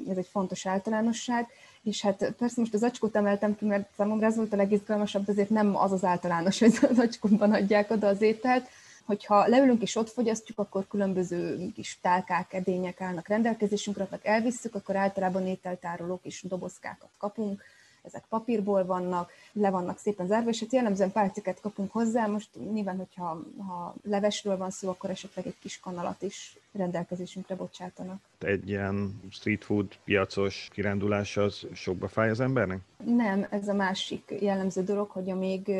[0.09, 1.47] Ez egy fontos általánosság.
[1.83, 5.49] És hát persze most az acskót emeltem ki, mert számomra ez volt a legizgalmasabb, azért
[5.49, 8.67] nem az az általános, hogy az acskóban adják oda az ételt,
[9.05, 14.95] Hogyha leülünk és ott fogyasztjuk, akkor különböző kis tálkák, edények állnak rendelkezésünkre, ha elvisszük, akkor
[14.95, 17.63] általában ételtárolók és dobozkákat kapunk,
[18.03, 22.25] ezek papírból vannak, le vannak szépen zárva, és hát jellemzően pálciket kapunk hozzá.
[22.25, 28.21] Most nyilván, hogyha ha levesről van szó, akkor esetleg egy kis kanalat is rendelkezésünkre bocsátanak.
[28.39, 32.79] Egy ilyen street food piacos kirándulás az sokba fáj az embernek?
[33.05, 35.71] Nem, ez a másik jellemző dolog, hogy amíg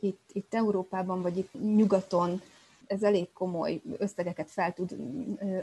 [0.00, 2.40] itt, itt Európában vagy itt nyugaton
[2.90, 4.96] ez elég komoly összegeket fel tud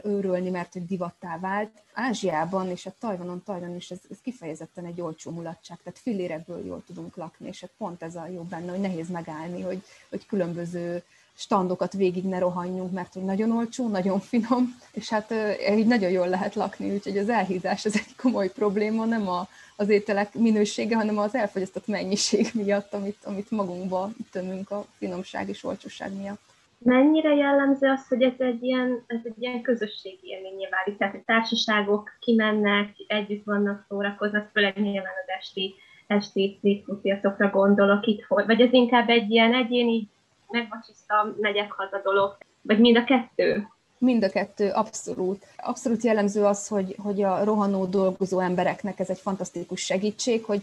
[0.04, 1.70] őrölni, mert hogy divattá vált.
[1.92, 6.82] Ázsiában és a Tajvanon, Tajvan is ez, ez kifejezetten egy olcsó mulatság, tehát fillérekből jól
[6.86, 11.02] tudunk lakni, és hát pont ez a jó benne, hogy nehéz megállni, hogy, hogy különböző
[11.34, 15.34] standokat végig ne rohanjunk, mert hogy nagyon olcsó, nagyon finom, és hát
[15.76, 19.88] így nagyon jól lehet lakni, úgyhogy az elhízás ez egy komoly probléma, nem a, az
[19.88, 26.12] ételek minősége, hanem az elfogyasztott mennyiség miatt, amit, amit magunkba tömünk a finomság és olcsóság
[26.12, 26.40] miatt.
[26.78, 31.22] Mennyire jellemző az, hogy ez egy ilyen, ez egy ilyen közösségi élményé válik, tehát a
[31.24, 35.74] társaságok kimennek, együtt vannak, szórakoznak, főleg nyilván az esti,
[36.06, 40.08] esti street piacokra gondolok itt, vagy ez inkább egy ilyen egyéni
[40.50, 43.68] megvacsisztam, megyek haza dolog, vagy mind a kettő?
[43.98, 45.46] Mind a kettő, abszolút.
[45.56, 50.62] Abszolút jellemző az, hogy, hogy a rohanó dolgozó embereknek ez egy fantasztikus segítség, hogy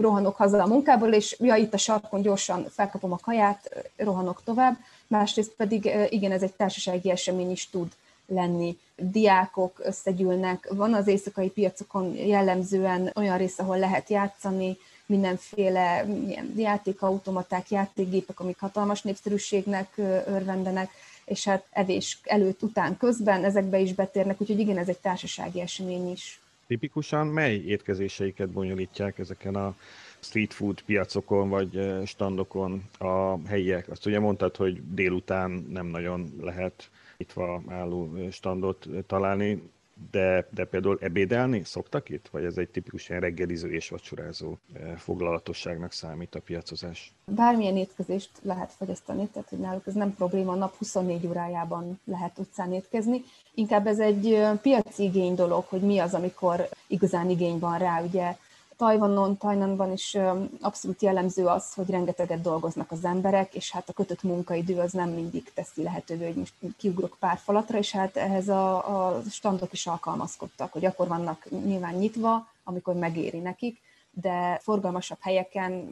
[0.00, 4.76] rohanok haza a munkából, és ja, itt a sarkon gyorsan felkapom a kaját, rohanok tovább.
[5.06, 7.92] Másrészt pedig igen, ez egy társasági esemény is tud
[8.26, 8.78] lenni.
[8.96, 17.70] Diákok összegyűlnek, van az éjszakai piacokon jellemzően olyan rész, ahol lehet játszani, mindenféle ilyen játékautomaták,
[17.70, 19.92] játékgépek, amik hatalmas népszerűségnek
[20.26, 20.90] örvendenek,
[21.24, 26.10] és hát evés előtt, után, közben ezekbe is betérnek, úgyhogy igen, ez egy társasági esemény
[26.10, 26.40] is.
[26.66, 29.74] Tipikusan mely étkezéseiket bonyolítják ezeken a
[30.20, 33.88] street food piacokon vagy standokon a helyiek?
[33.88, 39.62] Azt ugye mondtad, hogy délután nem nagyon lehet nyitva álló standot találni
[40.10, 42.28] de, de például ebédelni szoktak itt?
[42.28, 47.12] Vagy ez egy tipikus ilyen reggeliző és vacsorázó eh, foglalatosságnak számít a piacozás?
[47.24, 52.72] Bármilyen étkezést lehet fogyasztani, tehát hogy náluk ez nem probléma, nap 24 órájában lehet utcán
[52.72, 53.24] étkezni.
[53.54, 58.02] Inkább ez egy piaci igény dolog, hogy mi az, amikor igazán igény van rá.
[58.02, 58.36] Ugye
[58.76, 60.16] Tajvanon, Tajnanban is
[60.60, 65.10] abszolút jellemző az, hogy rengeteget dolgoznak az emberek, és hát a kötött munkaidő az nem
[65.10, 69.86] mindig teszi lehetővé, hogy most kiugrok pár falatra, és hát ehhez a, a standok is
[69.86, 75.90] alkalmazkodtak, hogy akkor vannak nyilván nyitva, amikor megéri nekik, de forgalmasabb helyeken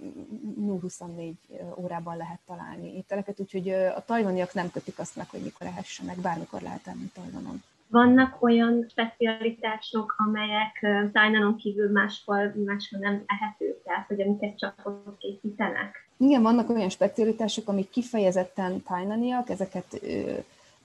[0.81, 1.37] 24
[1.77, 6.61] órában lehet találni ételeket, úgyhogy a tajvaniak nem kötik azt meg, hogy mikor ehessenek, bármikor
[6.61, 7.63] lehet enni Tajvanon.
[7.89, 15.19] Vannak olyan specialitások, amelyek tájnanon kívül máshol, máshol nem ehetők, tehát hogy amiket csak ott
[15.19, 16.09] készítenek?
[16.17, 20.33] Igen, vannak olyan specialitások, amik kifejezetten tájnaniak, ezeket ö,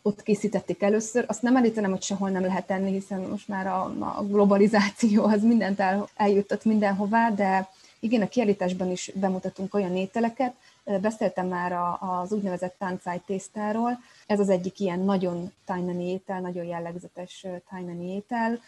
[0.02, 1.26] ott készítették először.
[1.28, 3.84] Azt nem elítenem, hogy sehol nem lehet tenni, hiszen most már a,
[4.18, 7.70] a globalizáció az mindent el, eljuttat mindenhová, de
[8.00, 10.54] igen, a kiállításban is bemutatunk olyan ételeket,
[11.02, 17.46] Beszéltem már az úgynevezett táncáj tésztáról, ez az egyik ilyen nagyon tájnani étel, nagyon jellegzetes
[17.70, 18.60] tájnani étel.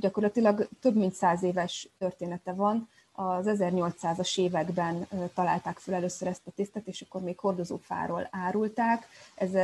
[0.00, 2.88] Gyakorlatilag több mint száz éves története van,
[3.20, 9.08] az 1800-as években találták fel először ezt a tésztát, és akkor még hordozófáról árulták.
[9.34, 9.54] Ez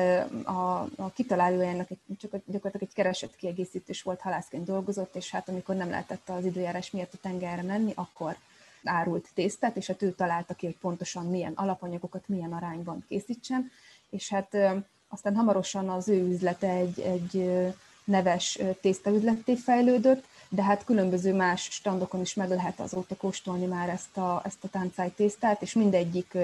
[0.45, 5.49] a, a kitalálója ennek egy, csak gyakorlatilag egy keresett kiegészítés volt, halászként dolgozott, és hát
[5.49, 8.37] amikor nem lehetett az időjárás miatt a tengerre menni, akkor
[8.85, 13.71] árult tésztát, és hát ő találta ki, hogy pontosan milyen alapanyagokat milyen arányban készítsen,
[14.11, 14.57] és hát
[15.09, 17.63] aztán hamarosan az ő üzlete egy, egy
[18.05, 24.17] neves tésztaüzletté fejlődött, de hát különböző más standokon is meg lehet azóta kóstolni már ezt
[24.17, 26.35] a, ezt a táncáj tésztát, és mindegyik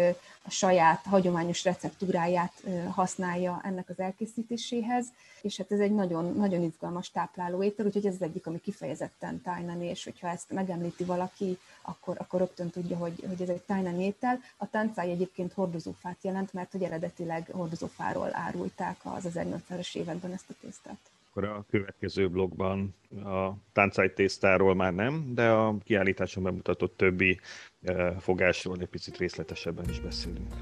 [0.43, 2.53] a saját hagyományos receptúráját
[2.91, 5.07] használja ennek az elkészítéséhez,
[5.43, 9.43] és hát ez egy nagyon, nagyon izgalmas tápláló étel, úgyhogy ez az egyik, ami kifejezetten
[9.43, 14.05] tájnani, és hogyha ezt megemlíti valaki, akkor, akkor rögtön tudja, hogy, hogy ez egy tájnani
[14.05, 14.41] étel.
[14.57, 20.55] A táncáj egyébként hordozófát jelent, mert hogy eredetileg hordozófáról árulták az 1800-as években ezt a
[20.61, 20.99] tésztát
[21.30, 27.40] Akkor a következő blogban a táncáj tésztáról már nem, de a kiállításon bemutatott többi
[27.82, 30.54] eh, fogásról egy picit részletesebben is beszélünk.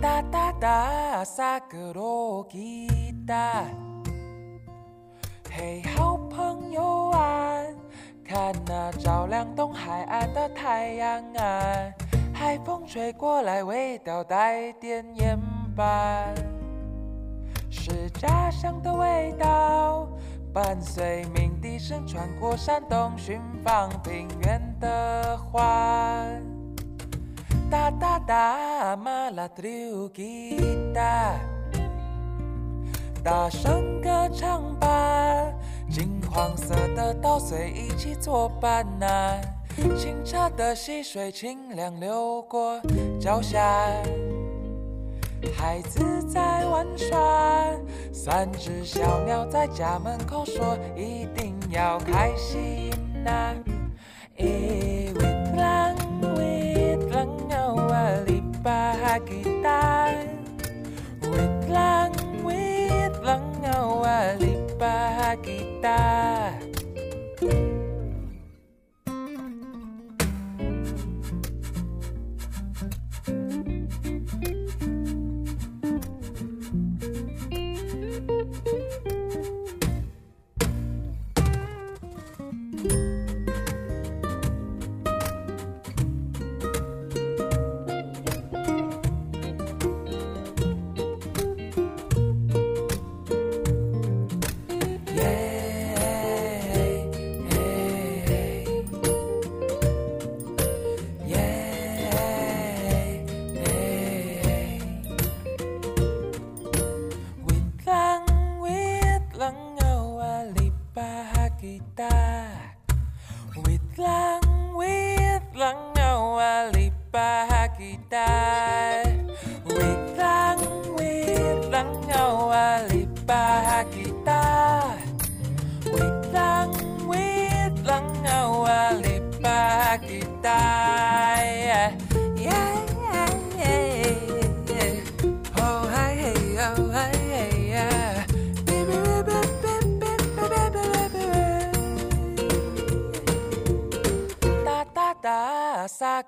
[0.00, 3.86] Da da da sakura kita
[5.50, 7.81] Hey 好朋友啊
[8.33, 11.93] 看那照亮东海岸的太阳啊，
[12.33, 15.39] 海风吹过来，味道带点盐
[15.75, 16.25] 巴，
[17.69, 20.07] 是家乡的味道，
[20.51, 26.25] 伴随鸣笛声穿过山洞，寻访平原的花。
[27.69, 30.57] 哒哒哒，马拉特鲁吉
[30.91, 31.35] 他，
[33.23, 34.87] 大声歌唱吧，
[35.93, 39.39] 金黄色的稻穗一起作伴呐，
[39.95, 42.81] 清澈的溪水清凉流过
[43.21, 43.61] 脚下。
[45.55, 47.63] 孩子在玩耍，
[48.11, 52.89] 三只小鸟在家门口说：“一定要开心
[53.23, 53.53] 呐！”
[54.35, 55.21] 一位
[55.55, 55.95] 狼，
[56.35, 60.07] 位狼啊，我里巴吉达，
[61.21, 61.37] 位
[61.71, 62.11] 狼，
[62.43, 62.89] 位
[63.21, 63.39] 狼
[64.01, 64.33] 啊，
[64.83, 66.72] ば吐きた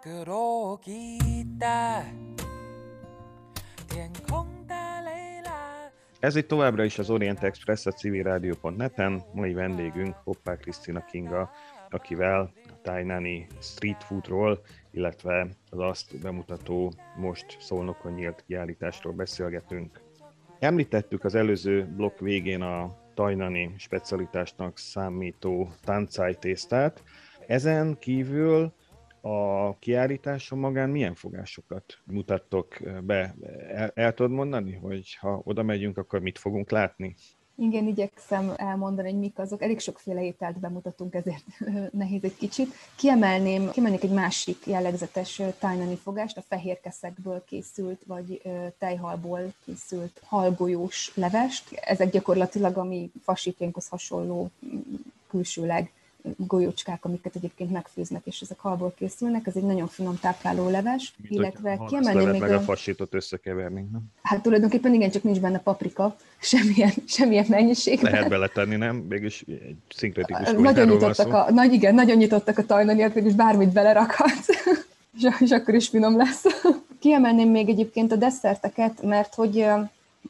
[0.05, 0.79] 밖으로
[6.19, 9.23] Ez itt továbbra is az Orient Express a civilrádió.net-en.
[9.33, 11.51] Mai vendégünk Hoppá Krisztina Kinga,
[11.89, 20.01] akivel a tájnáni street foodról, illetve az azt bemutató most szolnokon nyílt kiállításról beszélgetünk.
[20.59, 27.03] Említettük az előző blokk végén a tajnani specialitásnak számító táncájtésztát.
[27.47, 28.73] Ezen kívül
[29.25, 33.35] a kiállításon magán milyen fogásokat mutattok be?
[33.73, 37.15] El, el tudod mondani, hogy ha oda megyünk, akkor mit fogunk látni?
[37.57, 39.61] Igen, igyekszem elmondani, hogy mik azok.
[39.61, 41.43] Elég sokféle ételt bemutatunk, ezért
[41.91, 42.73] nehéz egy kicsit.
[42.95, 48.41] Kiemelném, kiemelnék egy másik jellegzetes tájnani fogást, a fehér keszekből készült, vagy
[48.79, 51.73] tejhalból készült halgolyós levest.
[51.73, 54.49] Ezek gyakorlatilag a mi fasítjainkhoz hasonló
[55.29, 55.91] külsőleg
[56.37, 59.47] golyócskák, amiket egyébként megfőznek, és ezek halból készülnek.
[59.47, 62.41] Ez egy nagyon finom tápláló leves, Mint illetve kiemelném még...
[62.41, 64.01] meg a fasítot összekeverni, nem?
[64.21, 68.11] Hát tulajdonképpen igen, csak nincs benne paprika, semmilyen, semmilyen mennyiségben.
[68.11, 68.95] Lehet beletenni, nem?
[68.95, 74.47] Mégis egy szinkretikus Nagyon nyitottak a, nagy, igen, nagyon nyitottak a tajnaniak, mégis bármit belerakhatsz,
[75.17, 76.43] és, és akkor is finom lesz.
[76.99, 79.65] Kiemelném még egyébként a desszerteket, mert hogy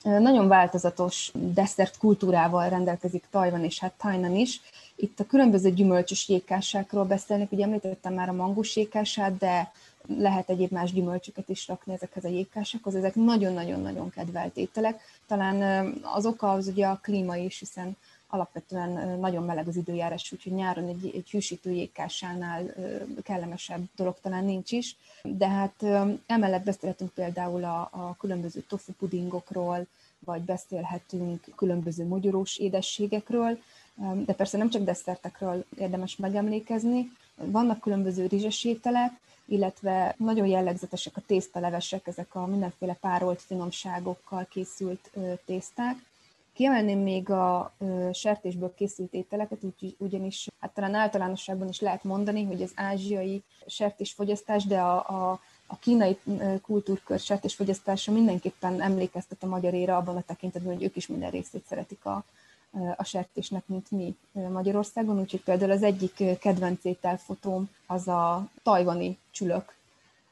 [0.03, 4.61] nagyon változatos desszert kultúrával rendelkezik Tajvan és hát Tajnan is,
[4.95, 9.71] itt a különböző gyümölcsös jégkássákról beszélnek, ugye említettem már a mangós jégkássát, de
[10.07, 12.95] lehet egyéb más gyümölcsöket is rakni ezekhez a jégkássákhoz.
[12.95, 15.01] Ezek nagyon-nagyon-nagyon kedvelt ételek.
[15.27, 20.53] Talán az oka az ugye a klíma is, hiszen alapvetően nagyon meleg az időjárás, úgyhogy
[20.53, 22.73] nyáron egy, egy hűsítő jégkásánál
[23.23, 24.95] kellemesebb dolog talán nincs is.
[25.23, 25.83] De hát
[26.25, 29.85] emellett beszélhetünk például a, a különböző tofu pudingokról,
[30.19, 33.59] vagy beszélhetünk különböző mogyorós édességekről,
[34.25, 37.11] de persze nem csak desszertekről érdemes megemlékezni.
[37.35, 39.11] Vannak különböző rizses ételek,
[39.45, 45.11] illetve nagyon jellegzetesek a tésztalevesek, ezek a mindenféle párolt finomságokkal készült
[45.45, 45.95] tészták.
[46.53, 47.73] Kiemelném még a
[48.13, 54.65] sertésből készült ételeket, úgy, ugyanis hát talán általánosságban is lehet mondani, hogy az ázsiai sertésfogyasztás,
[54.65, 56.17] de a, a, a kínai
[56.61, 62.05] kultúrkör sertésfogyasztása mindenképpen emlékeztet a magyaréra abban a tekintetben, hogy ők is minden részét szeretik
[62.05, 62.23] a,
[62.95, 69.73] a sertésnek, mint mi Magyarországon, úgyhogy például az egyik kedvenc ételfotóm az a tajvani csülök,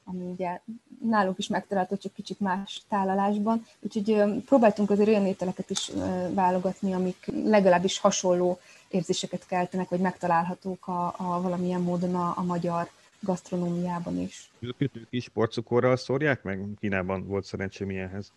[0.06, 0.60] ami ugye
[1.02, 3.66] nálunk is megtalálható, csak kicsit más tálalásban.
[3.80, 5.92] Úgyhogy próbáltunk azért olyan ételeket is
[6.30, 12.90] válogatni, amik legalábbis hasonló érzéseket keltenek, vagy megtalálhatók a, a valamilyen módon a, a magyar
[13.24, 14.52] gasztronómiában is.
[14.60, 16.66] Ők, ők is porcukorral szórják meg?
[16.80, 18.32] Kínában volt szerencsém ilyenhez.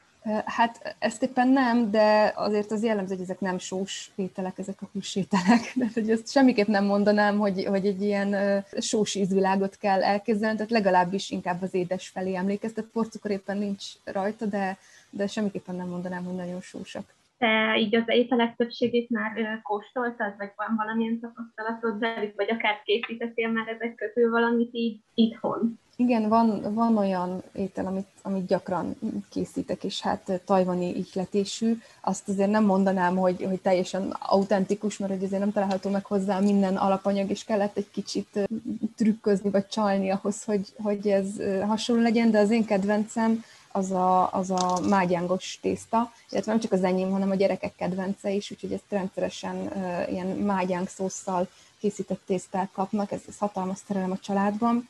[0.44, 4.88] Hát ezt éppen nem, de azért az jellemző, hogy ezek nem sós ételek, ezek a
[4.92, 5.72] húsételek.
[5.74, 10.70] De hogy ezt semmiképp nem mondanám, hogy, hogy egy ilyen sós ízvilágot kell elképzelni, tehát
[10.70, 12.84] legalábbis inkább az édes felé emlékeztet.
[12.84, 14.78] Porcukor éppen nincs rajta, de,
[15.10, 17.14] de semmiképpen nem mondanám, hogy nagyon sósak.
[17.38, 23.48] Te így az ételek többségét már kóstoltad, vagy van valamilyen tapasztalatod velük, vagy akár készítettél
[23.48, 25.78] már ezek közül valamit így itthon?
[25.98, 28.96] Igen, van, van olyan étel, amit, amit gyakran
[29.30, 31.78] készítek, és hát tajvani ihletésű.
[32.00, 36.76] Azt azért nem mondanám, hogy, hogy teljesen autentikus, mert azért nem található meg hozzá minden
[36.76, 38.48] alapanyag, és kellett egy kicsit
[38.96, 41.26] trükközni, vagy csalni ahhoz, hogy, hogy ez
[41.66, 43.42] hasonló legyen, de az én kedvencem
[43.76, 48.30] az a, az a mágyángos tészta, illetve nem csak az enyém, hanem a gyerekek kedvence
[48.30, 51.48] is, úgyhogy ezt rendszeresen uh, ilyen mágyáng szószal
[51.80, 54.88] készített tésztát kapnak, ez, ez hatalmas szerelem a családban.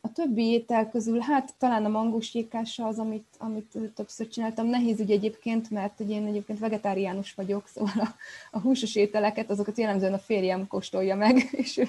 [0.00, 4.66] A többi étel közül, hát talán a mangós jékása az, amit, amit többször csináltam.
[4.66, 8.14] Nehéz ugye egyébként, mert ugye én egyébként vegetáriánus vagyok, szóval a,
[8.50, 11.88] a húsos ételeket, azokat jellemzően a férjem kóstolja meg, és ő,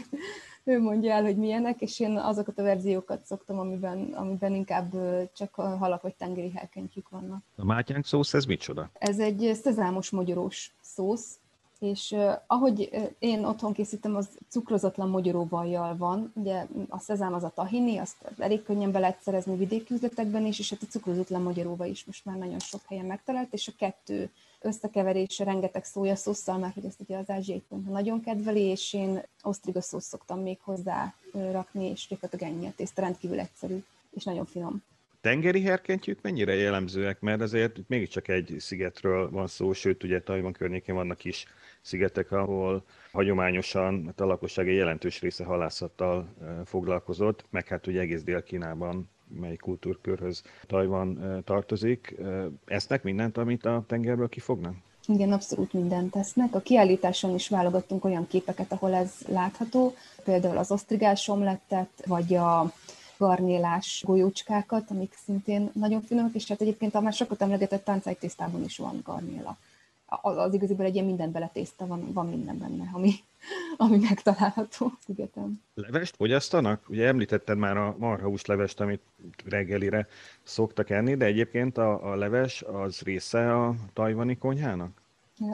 [0.69, 4.93] ő mondja el, hogy milyenek, és én azokat a verziókat szoktam, amiben, amiben inkább
[5.33, 7.43] csak halak vagy tengeri helkentyűk vannak.
[7.55, 8.89] A mátyánk szósz, ez micsoda?
[8.93, 11.39] Ez egy szezámos mogyorós szósz,
[11.79, 12.89] és uh, ahogy
[13.19, 16.31] én otthon készítem, az cukrozatlan mogyoróvajjal van.
[16.35, 20.59] Ugye a szezám az a tahini, azt elég könnyen be lehet szerezni vidéki üzletekben is,
[20.59, 24.29] és hát a cukrozatlan mogyoróva is most már nagyon sok helyen megtalált, és a kettő
[24.61, 30.05] összekeverése rengeteg szójaszosszal, mert hogy ezt ugye az ázsiai nagyon kedveli, és én osztriga szósz
[30.05, 31.13] szoktam még hozzá
[31.51, 34.83] rakni, és ennyi a tészta, rendkívül egyszerű, és nagyon finom.
[35.21, 40.95] Tengeri herkentyűk mennyire jellemzőek, mert azért mégiscsak egy szigetről van szó, sőt ugye Tajvan környékén
[40.95, 41.45] vannak is
[41.81, 46.33] szigetek, ahol hagyományosan hát a lakosság egy jelentős része halászattal
[46.65, 52.15] foglalkozott, meg hát ugye egész Dél-Kínában mely kultúrkörhöz Tajvan tartozik.
[52.65, 54.75] Esznek mindent, amit a tengerből kifognak?
[55.07, 56.55] Igen, abszolút mindent tesznek.
[56.55, 62.71] A kiállításon is válogattunk olyan képeket, ahol ez látható, például az osztrigás omlettet, vagy a
[63.17, 68.63] garnélás golyócskákat, amik szintén nagyon finomak, és hát egyébként a már sokat emlegetett táncáj tésztában
[68.63, 69.57] is van garnéla.
[70.05, 73.11] Az, az igaziból egy ilyen minden bele tészta van, van minden benne, ami,
[73.77, 75.61] ami megtalálható szigeten.
[75.73, 76.89] Levest fogyasztanak?
[76.89, 79.01] Ugye említetted már a marhahús levest, amit
[79.45, 80.07] reggelire
[80.43, 85.01] szoktak enni, de egyébként a, a leves az része a tajvani konyhának?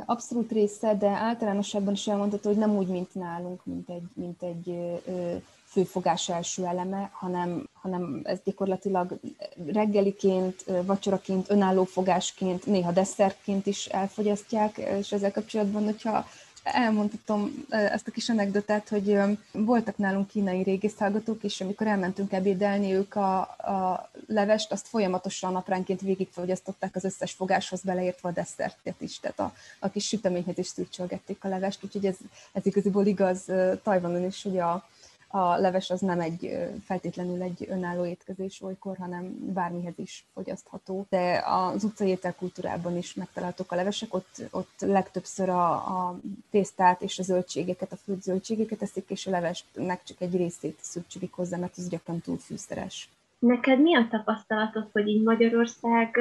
[0.06, 4.70] Abszolút része, de általánosságban is elmondható, hogy nem úgy, mint nálunk, mint egy, mint egy
[5.06, 9.20] ö, főfogás első eleme, hanem, hanem ez gyakorlatilag
[9.66, 16.26] reggeliként, vacsoraként, önálló fogásként, néha desszertként is elfogyasztják, és ezzel kapcsolatban, hogyha
[16.66, 19.20] elmondhatom ezt a kis anekdotát, hogy
[19.52, 26.02] voltak nálunk kínai régészhallgatók, és amikor elmentünk ebédelni, ők a, a levest, azt folyamatosan napránként
[26.02, 31.44] végigfogyasztották az összes fogáshoz, beleértve a desszertet is, tehát a, a kis süteményhez is szürcsölgették
[31.44, 32.16] a levest, úgyhogy ez,
[32.52, 33.46] ez igaziból igaz
[33.84, 34.88] Tajvanon is, hogy a,
[35.28, 41.06] a leves az nem egy feltétlenül egy önálló étkezés olykor, hanem bármihez is fogyasztható.
[41.10, 46.20] De az utcai ételkultúrában is megtaláltok a levesek, ott, ott legtöbbször a, a
[46.52, 51.34] tésztát és a zöldségeket, a főtt zöldségeket eszik, és a levesnek csak egy részét szüksélik
[51.34, 53.10] hozzá, mert az gyakran túl fűszeres.
[53.40, 56.20] Neked mi a tapasztalatod, hogy így Magyarország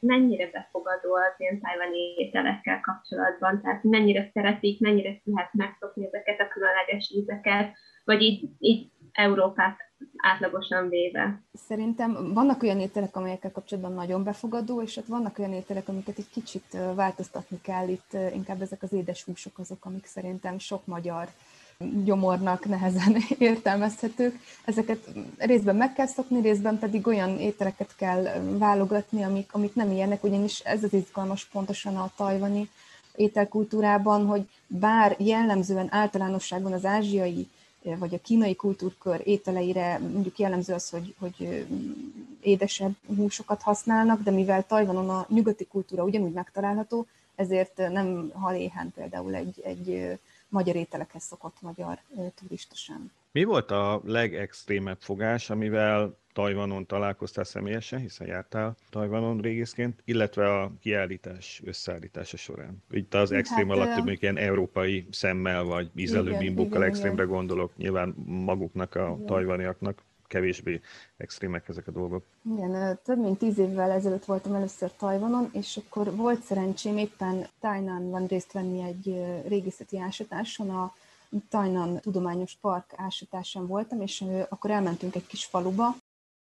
[0.00, 3.60] mennyire befogadó az ilyen tájvani ételekkel kapcsolatban?
[3.62, 7.76] Tehát mennyire szeretik, mennyire lehet megszokni ezeket a különleges ízeket,
[8.08, 9.76] vagy így, így Európát
[10.16, 11.42] átlagosan véve.
[11.52, 16.30] Szerintem vannak olyan ételek, amelyekkel kapcsolatban nagyon befogadó, és ott vannak olyan ételek, amiket egy
[16.32, 17.88] kicsit változtatni kell.
[17.88, 21.28] Itt inkább ezek az édes húsok azok, amik szerintem sok magyar
[22.04, 23.16] gyomornak nehezen
[23.50, 24.34] értelmezhetők.
[24.64, 28.24] Ezeket részben meg kell szokni, részben pedig olyan ételeket kell
[28.58, 32.68] válogatni, amik, amik nem ilyenek, ugyanis ez az izgalmas pontosan a tajvani
[33.14, 37.48] ételkultúrában, hogy bár jellemzően általánosságban az ázsiai
[37.82, 41.66] vagy a kínai kultúrkör ételeire mondjuk jellemző az, hogy, hogy
[42.40, 48.92] édesebb húsokat használnak, de mivel Tajvanon a nyugati kultúra ugyanúgy megtalálható, ezért nem hal éhen
[48.94, 50.18] például egy, egy
[50.48, 51.98] magyar ételekhez szokott magyar
[52.34, 53.10] turista sem.
[53.32, 60.72] Mi volt a legextrémebb fogás, amivel Tajvanon találkoztál személyesen, hiszen jártál Tajvanon régészként, illetve a
[60.80, 62.82] kiállítás összeállítása során.
[62.90, 67.34] Itt az extrém hát, alatt mondjuk ilyen európai szemmel, vagy ízelő bimbókkal extrémre igen.
[67.34, 69.26] gondolok, nyilván maguknak, a igen.
[69.26, 70.80] tajvaniaknak kevésbé
[71.16, 72.24] extrémek ezek a dolgok.
[72.54, 78.26] Igen, több mint tíz évvel ezelőtt voltam először Tajvanon, és akkor volt szerencsém éppen Tájnánban
[78.26, 80.92] részt venni egy régészeti ásatáson a
[81.48, 85.96] Tajnan Tudományos Park ásatásán voltam, és akkor elmentünk egy kis faluba,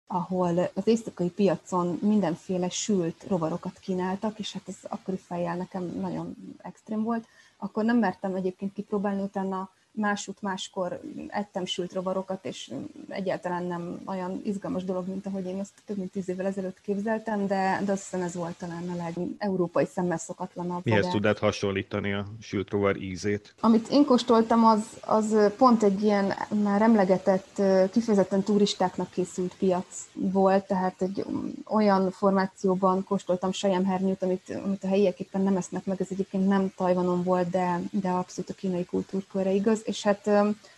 [0.08, 6.36] ahol az éjszakai piacon mindenféle sült rovarokat kínáltak, és hát ez akkori fejjel nekem nagyon
[6.62, 7.28] extrém volt.
[7.58, 12.72] Akkor nem mertem egyébként kipróbálni, utána másút máskor ettem sült rovarokat, és
[13.10, 17.48] egyáltalán nem olyan izgalmas dolog, mint ahogy én azt több mint tíz évvel ezelőtt képzeltem,
[17.48, 20.86] de, de azt hiszem ez volt talán a legeurópai szemmel szokatlanabb.
[20.86, 23.54] Mihez tudod hasonlítani a sült rovar ízét?
[23.60, 26.34] Amit én kóstoltam, az, az pont egy ilyen
[26.64, 31.26] már emlegetett, kifejezetten turistáknak készült piac volt, tehát egy
[31.66, 36.72] olyan formációban kóstoltam sejemhernyőt, amit, amit a helyiek éppen nem esznek meg, ez egyébként nem
[36.76, 40.28] Tajvanon volt, de, de abszolút a kínai kultúrkörre igaz, és hát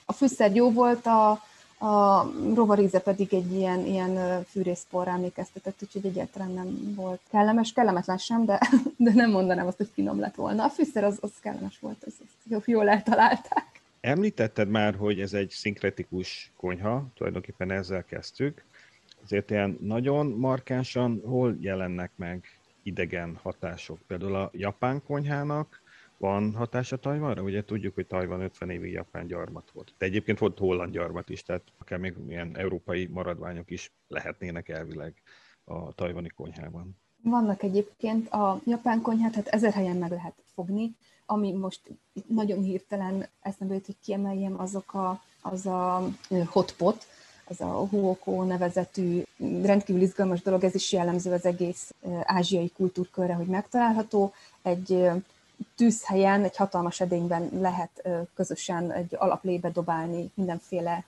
[0.05, 1.29] a fűszer jó volt, a,
[1.85, 8.45] a rovaríze pedig egy ilyen, ilyen fűrészporra emlékeztetett, úgyhogy egyáltalán nem volt kellemes, kellemetlen sem,
[8.45, 8.59] de,
[8.97, 10.63] de nem mondanám azt, hogy finom lett volna.
[10.63, 12.13] A fűszer az, az kellemes volt, az,
[12.49, 13.81] az jól eltalálták.
[14.01, 18.63] Említetted már, hogy ez egy szinkretikus konyha, tulajdonképpen ezzel kezdtük.
[19.23, 22.43] Azért ilyen nagyon markánsan hol jelennek meg
[22.83, 23.99] idegen hatások?
[24.07, 25.81] Például a japán konyhának
[26.17, 27.41] van hatása Tajvanra?
[27.41, 29.93] Ugye tudjuk, hogy Tajvan 50 évig japán gyarmat volt.
[29.97, 35.13] De egyébként volt holland gyarmat is, tehát akár még ilyen európai maradványok is lehetnének elvileg
[35.63, 36.97] a tajvani konyhában.
[37.23, 40.95] Vannak egyébként a japán konyhát, hát ezer helyen meg lehet fogni.
[41.25, 41.81] Ami most
[42.27, 46.09] nagyon hirtelen eszembe jut, hogy kiemeljem, azok a, az a
[46.45, 47.05] hotpot,
[47.49, 49.21] az a huoko nevezetű
[49.63, 51.93] rendkívül izgalmas dolog, ez is jellemző az egész
[52.23, 54.33] ázsiai kultúrkörre, hogy megtalálható.
[54.61, 55.09] Egy
[55.75, 61.03] tűzhelyen, egy hatalmas edényben lehet közösen egy alaplébe dobálni mindenféle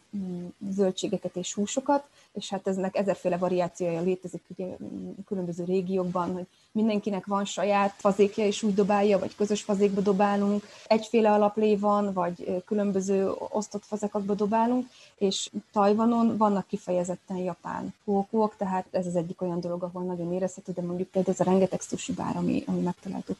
[0.69, 2.03] zöldségeket és húsokat,
[2.33, 8.45] és hát eznek ezerféle variációja létezik ugye mm, különböző régiókban, hogy mindenkinek van saját fazékja,
[8.45, 14.87] és úgy dobálja, vagy közös fazékba dobálunk, egyféle alaplé van, vagy különböző osztott fazekakba dobálunk,
[15.17, 20.71] és Tajvanon vannak kifejezetten japán kókók, tehát ez az egyik olyan dolog, ahol nagyon érezhető,
[20.71, 23.35] de mondjuk például ez a rengeteg sushi bár, ami, ami megtalálható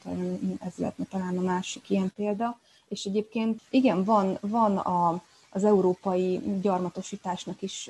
[0.65, 2.57] ez lehetne talán a másik ilyen példa.
[2.87, 7.89] És egyébként igen, van, van a, az európai gyarmatosításnak is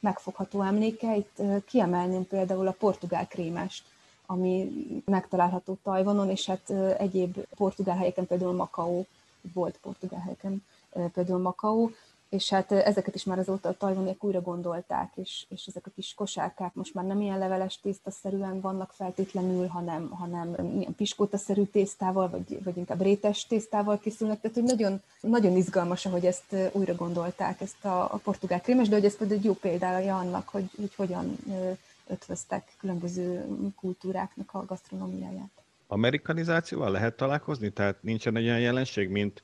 [0.00, 1.16] megfogható emléke.
[1.16, 3.84] Itt kiemelném például a portugál krémest,
[4.26, 4.70] ami
[5.04, 9.04] megtalálható Tajvanon, és hát egyéb portugál helyeken, például Makau,
[9.52, 10.64] volt portugál helyeken,
[11.14, 11.90] például Makau,
[12.28, 16.14] és hát ezeket is már azóta a tajvaniak újra gondolták, és, és ezek a kis
[16.14, 22.62] kosárkák most már nem ilyen leveles tésztaszerűen vannak feltétlenül, hanem, hanem ilyen piskótaszerű tésztával, vagy,
[22.64, 27.84] vagy inkább rétes tésztával készülnek, tehát hogy nagyon, nagyon izgalmas, hogy ezt újra gondolták, ezt
[27.84, 31.36] a, a portugál krémes, de hogy ez például egy jó példája annak, hogy, hogy hogyan
[32.06, 33.46] ötvöztek különböző
[33.80, 35.50] kultúráknak a gasztronómiáját.
[35.86, 37.70] Amerikanizációval lehet találkozni?
[37.70, 39.42] Tehát nincsen egy olyan jelenség, mint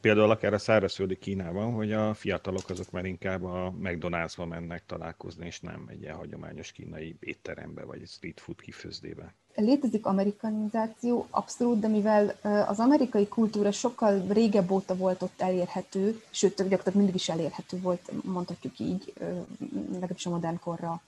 [0.00, 5.46] Például akár a szárazföldi Kínában, hogy a fiatalok azok már inkább a McDonald'sba mennek találkozni,
[5.46, 9.34] és nem egy ilyen hagyományos kínai étterembe, vagy street food kifőzdébe.
[9.54, 12.36] Létezik amerikanizáció, abszolút, de mivel
[12.66, 18.10] az amerikai kultúra sokkal régebb óta volt ott elérhető, sőt, gyakorlatilag mindig is elérhető volt,
[18.24, 19.12] mondhatjuk így,
[19.92, 21.02] legalábbis a modern korra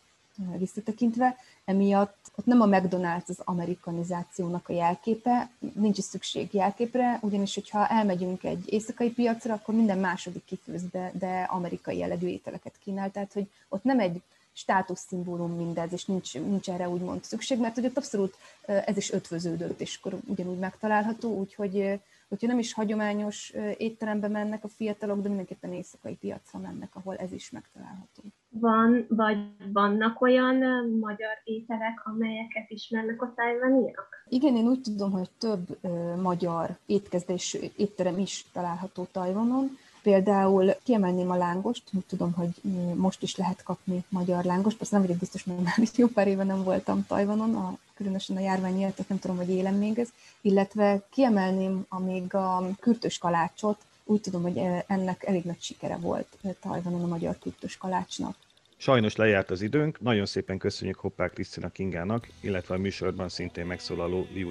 [0.58, 7.54] visszatekintve, emiatt ott nem a McDonald's az amerikanizációnak a jelképe, nincs is szükség jelképre, ugyanis,
[7.54, 13.10] hogyha elmegyünk egy éjszakai piacra, akkor minden második kifőz, de, de amerikai jellegű ételeket kínál,
[13.10, 14.22] tehát hogy ott nem egy
[14.52, 18.36] státuszszimbólum mindez, és nincs, nincs erre úgymond szükség, mert hogy ott abszolút
[18.66, 22.00] ez is ötvöződött, és akkor ugyanúgy megtalálható, úgyhogy
[22.30, 27.32] hogyha nem is hagyományos étterembe mennek a fiatalok, de mindenképpen éjszakai piacra mennek, ahol ez
[27.32, 28.22] is megtalálható.
[28.48, 29.38] Van, vagy
[29.72, 30.56] vannak olyan
[31.00, 34.08] magyar ételek, amelyeket ismernek a tájvaniak?
[34.28, 35.78] Igen, én úgy tudom, hogy több
[36.22, 42.50] magyar étkezdés étterem is található Tajvanon, Például kiemelném a lángost, tudom, hogy
[42.94, 46.44] most is lehet kapni magyar lángost, persze nem vagyok biztos, mert már jó pár éve
[46.44, 50.08] nem voltam Tajvanon, a, különösen a járvány miatt, nem tudom, hogy élem még ez,
[50.40, 57.02] illetve kiemelném amíg a kürtös kalácsot, úgy tudom, hogy ennek elég nagy sikere volt Tajvanon
[57.02, 58.36] a magyar kürtös kalácsnak.
[58.76, 64.26] Sajnos lejárt az időnk, nagyon szépen köszönjük Hoppák Krisztina Kingának, illetve a műsorban szintén megszólaló
[64.32, 64.50] Liu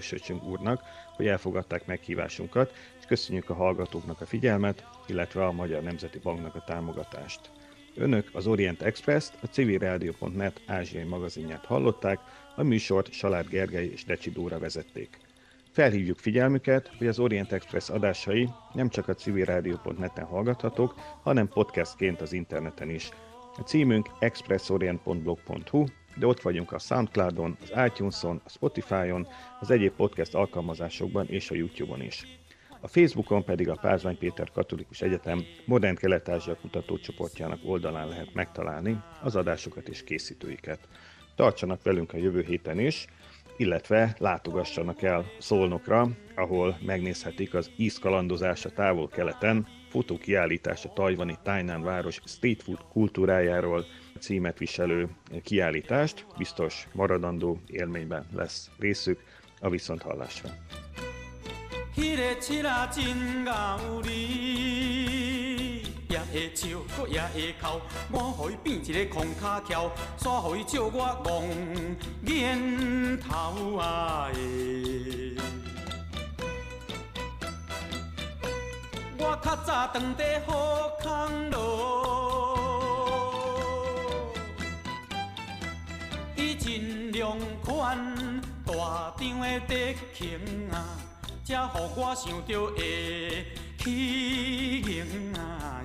[0.50, 0.82] úrnak,
[1.16, 2.74] hogy elfogadták meghívásunkat,
[3.10, 7.40] köszönjük a hallgatóknak a figyelmet, illetve a Magyar Nemzeti Banknak a támogatást.
[7.96, 12.20] Önök az Orient Express-t, a civilradio.net ázsiai magazinját hallották,
[12.56, 15.18] a műsort Salád Gergely és Decsi Dóra vezették.
[15.72, 22.34] Felhívjuk figyelmüket, hogy az Orient Express adásai nem csak a civilradio.net-en hallgathatók, hanem podcastként az
[22.34, 23.10] interneten is.
[23.58, 25.86] A címünk expressorient.blog.hu,
[26.16, 29.28] de ott vagyunk a Soundcloudon, az iTunes-on, a Spotify-on,
[29.60, 32.40] az egyéb podcast alkalmazásokban és a YouTube-on is.
[32.82, 39.36] A Facebookon pedig a Pázmány Péter Katolikus Egyetem Modern Kelet-Ázsia kutatócsoportjának oldalán lehet megtalálni az
[39.36, 40.80] adásokat és készítőiket.
[41.36, 43.08] Tartsanak velünk a jövő héten is,
[43.58, 52.22] illetve látogassanak el Szolnokra, ahol megnézhetik az ízkalandozás a távol-keleten, fotókiállítás a tajvani Tainan város
[52.26, 53.86] street food kultúrájáról
[54.20, 55.10] címet viselő
[55.44, 56.26] kiállítást.
[56.38, 59.24] Biztos maradandó élményben lesz részük
[59.60, 60.50] a viszonthallásra.
[62.00, 67.82] 迄个七啊真有理，也会笑，搁也会哭。
[68.10, 71.44] 我互伊变一个空脚桥，煞互伊笑我戆
[72.26, 74.40] 眼头啊的。
[79.18, 81.58] 我较早当地好康路，
[86.38, 89.76] 伊真量款，大张的德
[90.14, 90.40] 行
[90.72, 90.96] 啊！
[91.50, 93.48] 才互我想着会
[93.80, 95.82] 起行啊！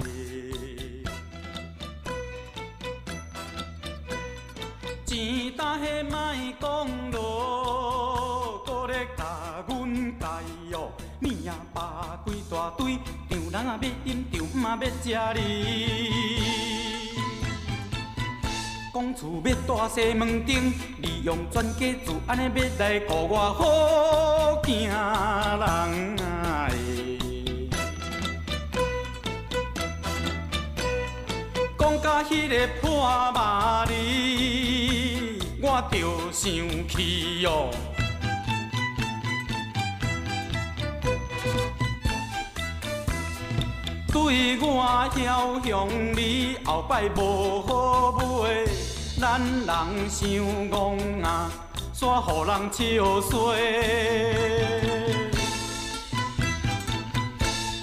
[5.07, 10.27] 钱大许莫讲咯，搁咧甲阮介
[10.77, 12.99] 哦，面啊扒几大堆，
[13.31, 15.09] 丈人啊要饮，丈姆啊要食
[15.41, 17.04] 哩。
[18.95, 26.17] 讲厝要大西门町，利用全家自安尼要来顾我好惊人！
[31.77, 37.75] 讲到迄个破麻利，我着生气哦。
[44.13, 48.13] 对我晓向你后摆无好
[48.45, 48.84] 买。
[49.25, 49.67] 咱人
[50.11, 50.29] 想
[50.69, 51.51] 戆啊，
[51.99, 53.57] 煞互人笑衰。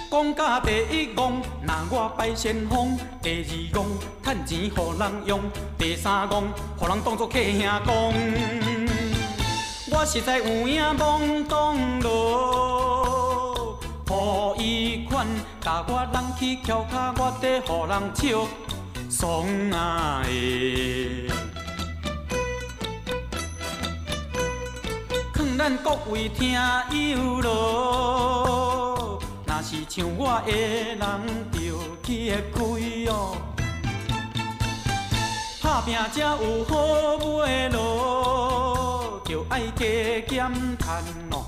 [0.08, 3.84] 讲甲第一戆，若我拜先锋；第二憨，
[4.22, 5.40] 趁钱互人用；
[5.76, 6.44] 第三憨，
[6.78, 7.90] 互人当作客兄讲。
[9.90, 15.26] 我实在有影懵懂咯，互伊款，
[15.60, 18.46] 甲我人去翘脚，我得互人笑。
[19.22, 21.30] 爽啊的！
[25.32, 30.98] 劝咱各位听友咯，若是像我的人，
[31.52, 31.56] 着
[32.02, 32.60] 去会开
[33.12, 33.36] 哦。
[35.62, 36.74] 打拼才有好
[37.38, 39.86] 买咯，着爱加
[40.26, 40.50] 减
[40.80, 41.00] 赚
[41.30, 41.46] 哦。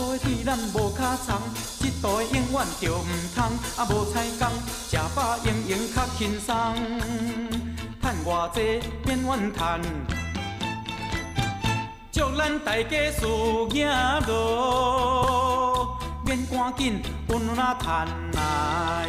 [0.00, 1.42] 对咱无脚长，
[1.80, 3.44] 一代永远着毋通，
[3.76, 4.48] 啊无彩工，
[4.88, 6.54] 食饱用用较轻松，
[8.00, 9.78] 趁偌济免怨叹，
[12.10, 13.26] 祝咱大家事
[13.72, 13.86] 业
[14.26, 17.86] 多，免赶紧分哪趁
[18.32, 19.06] 来。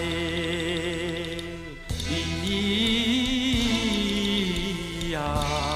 [5.05, 5.70] 咿呀。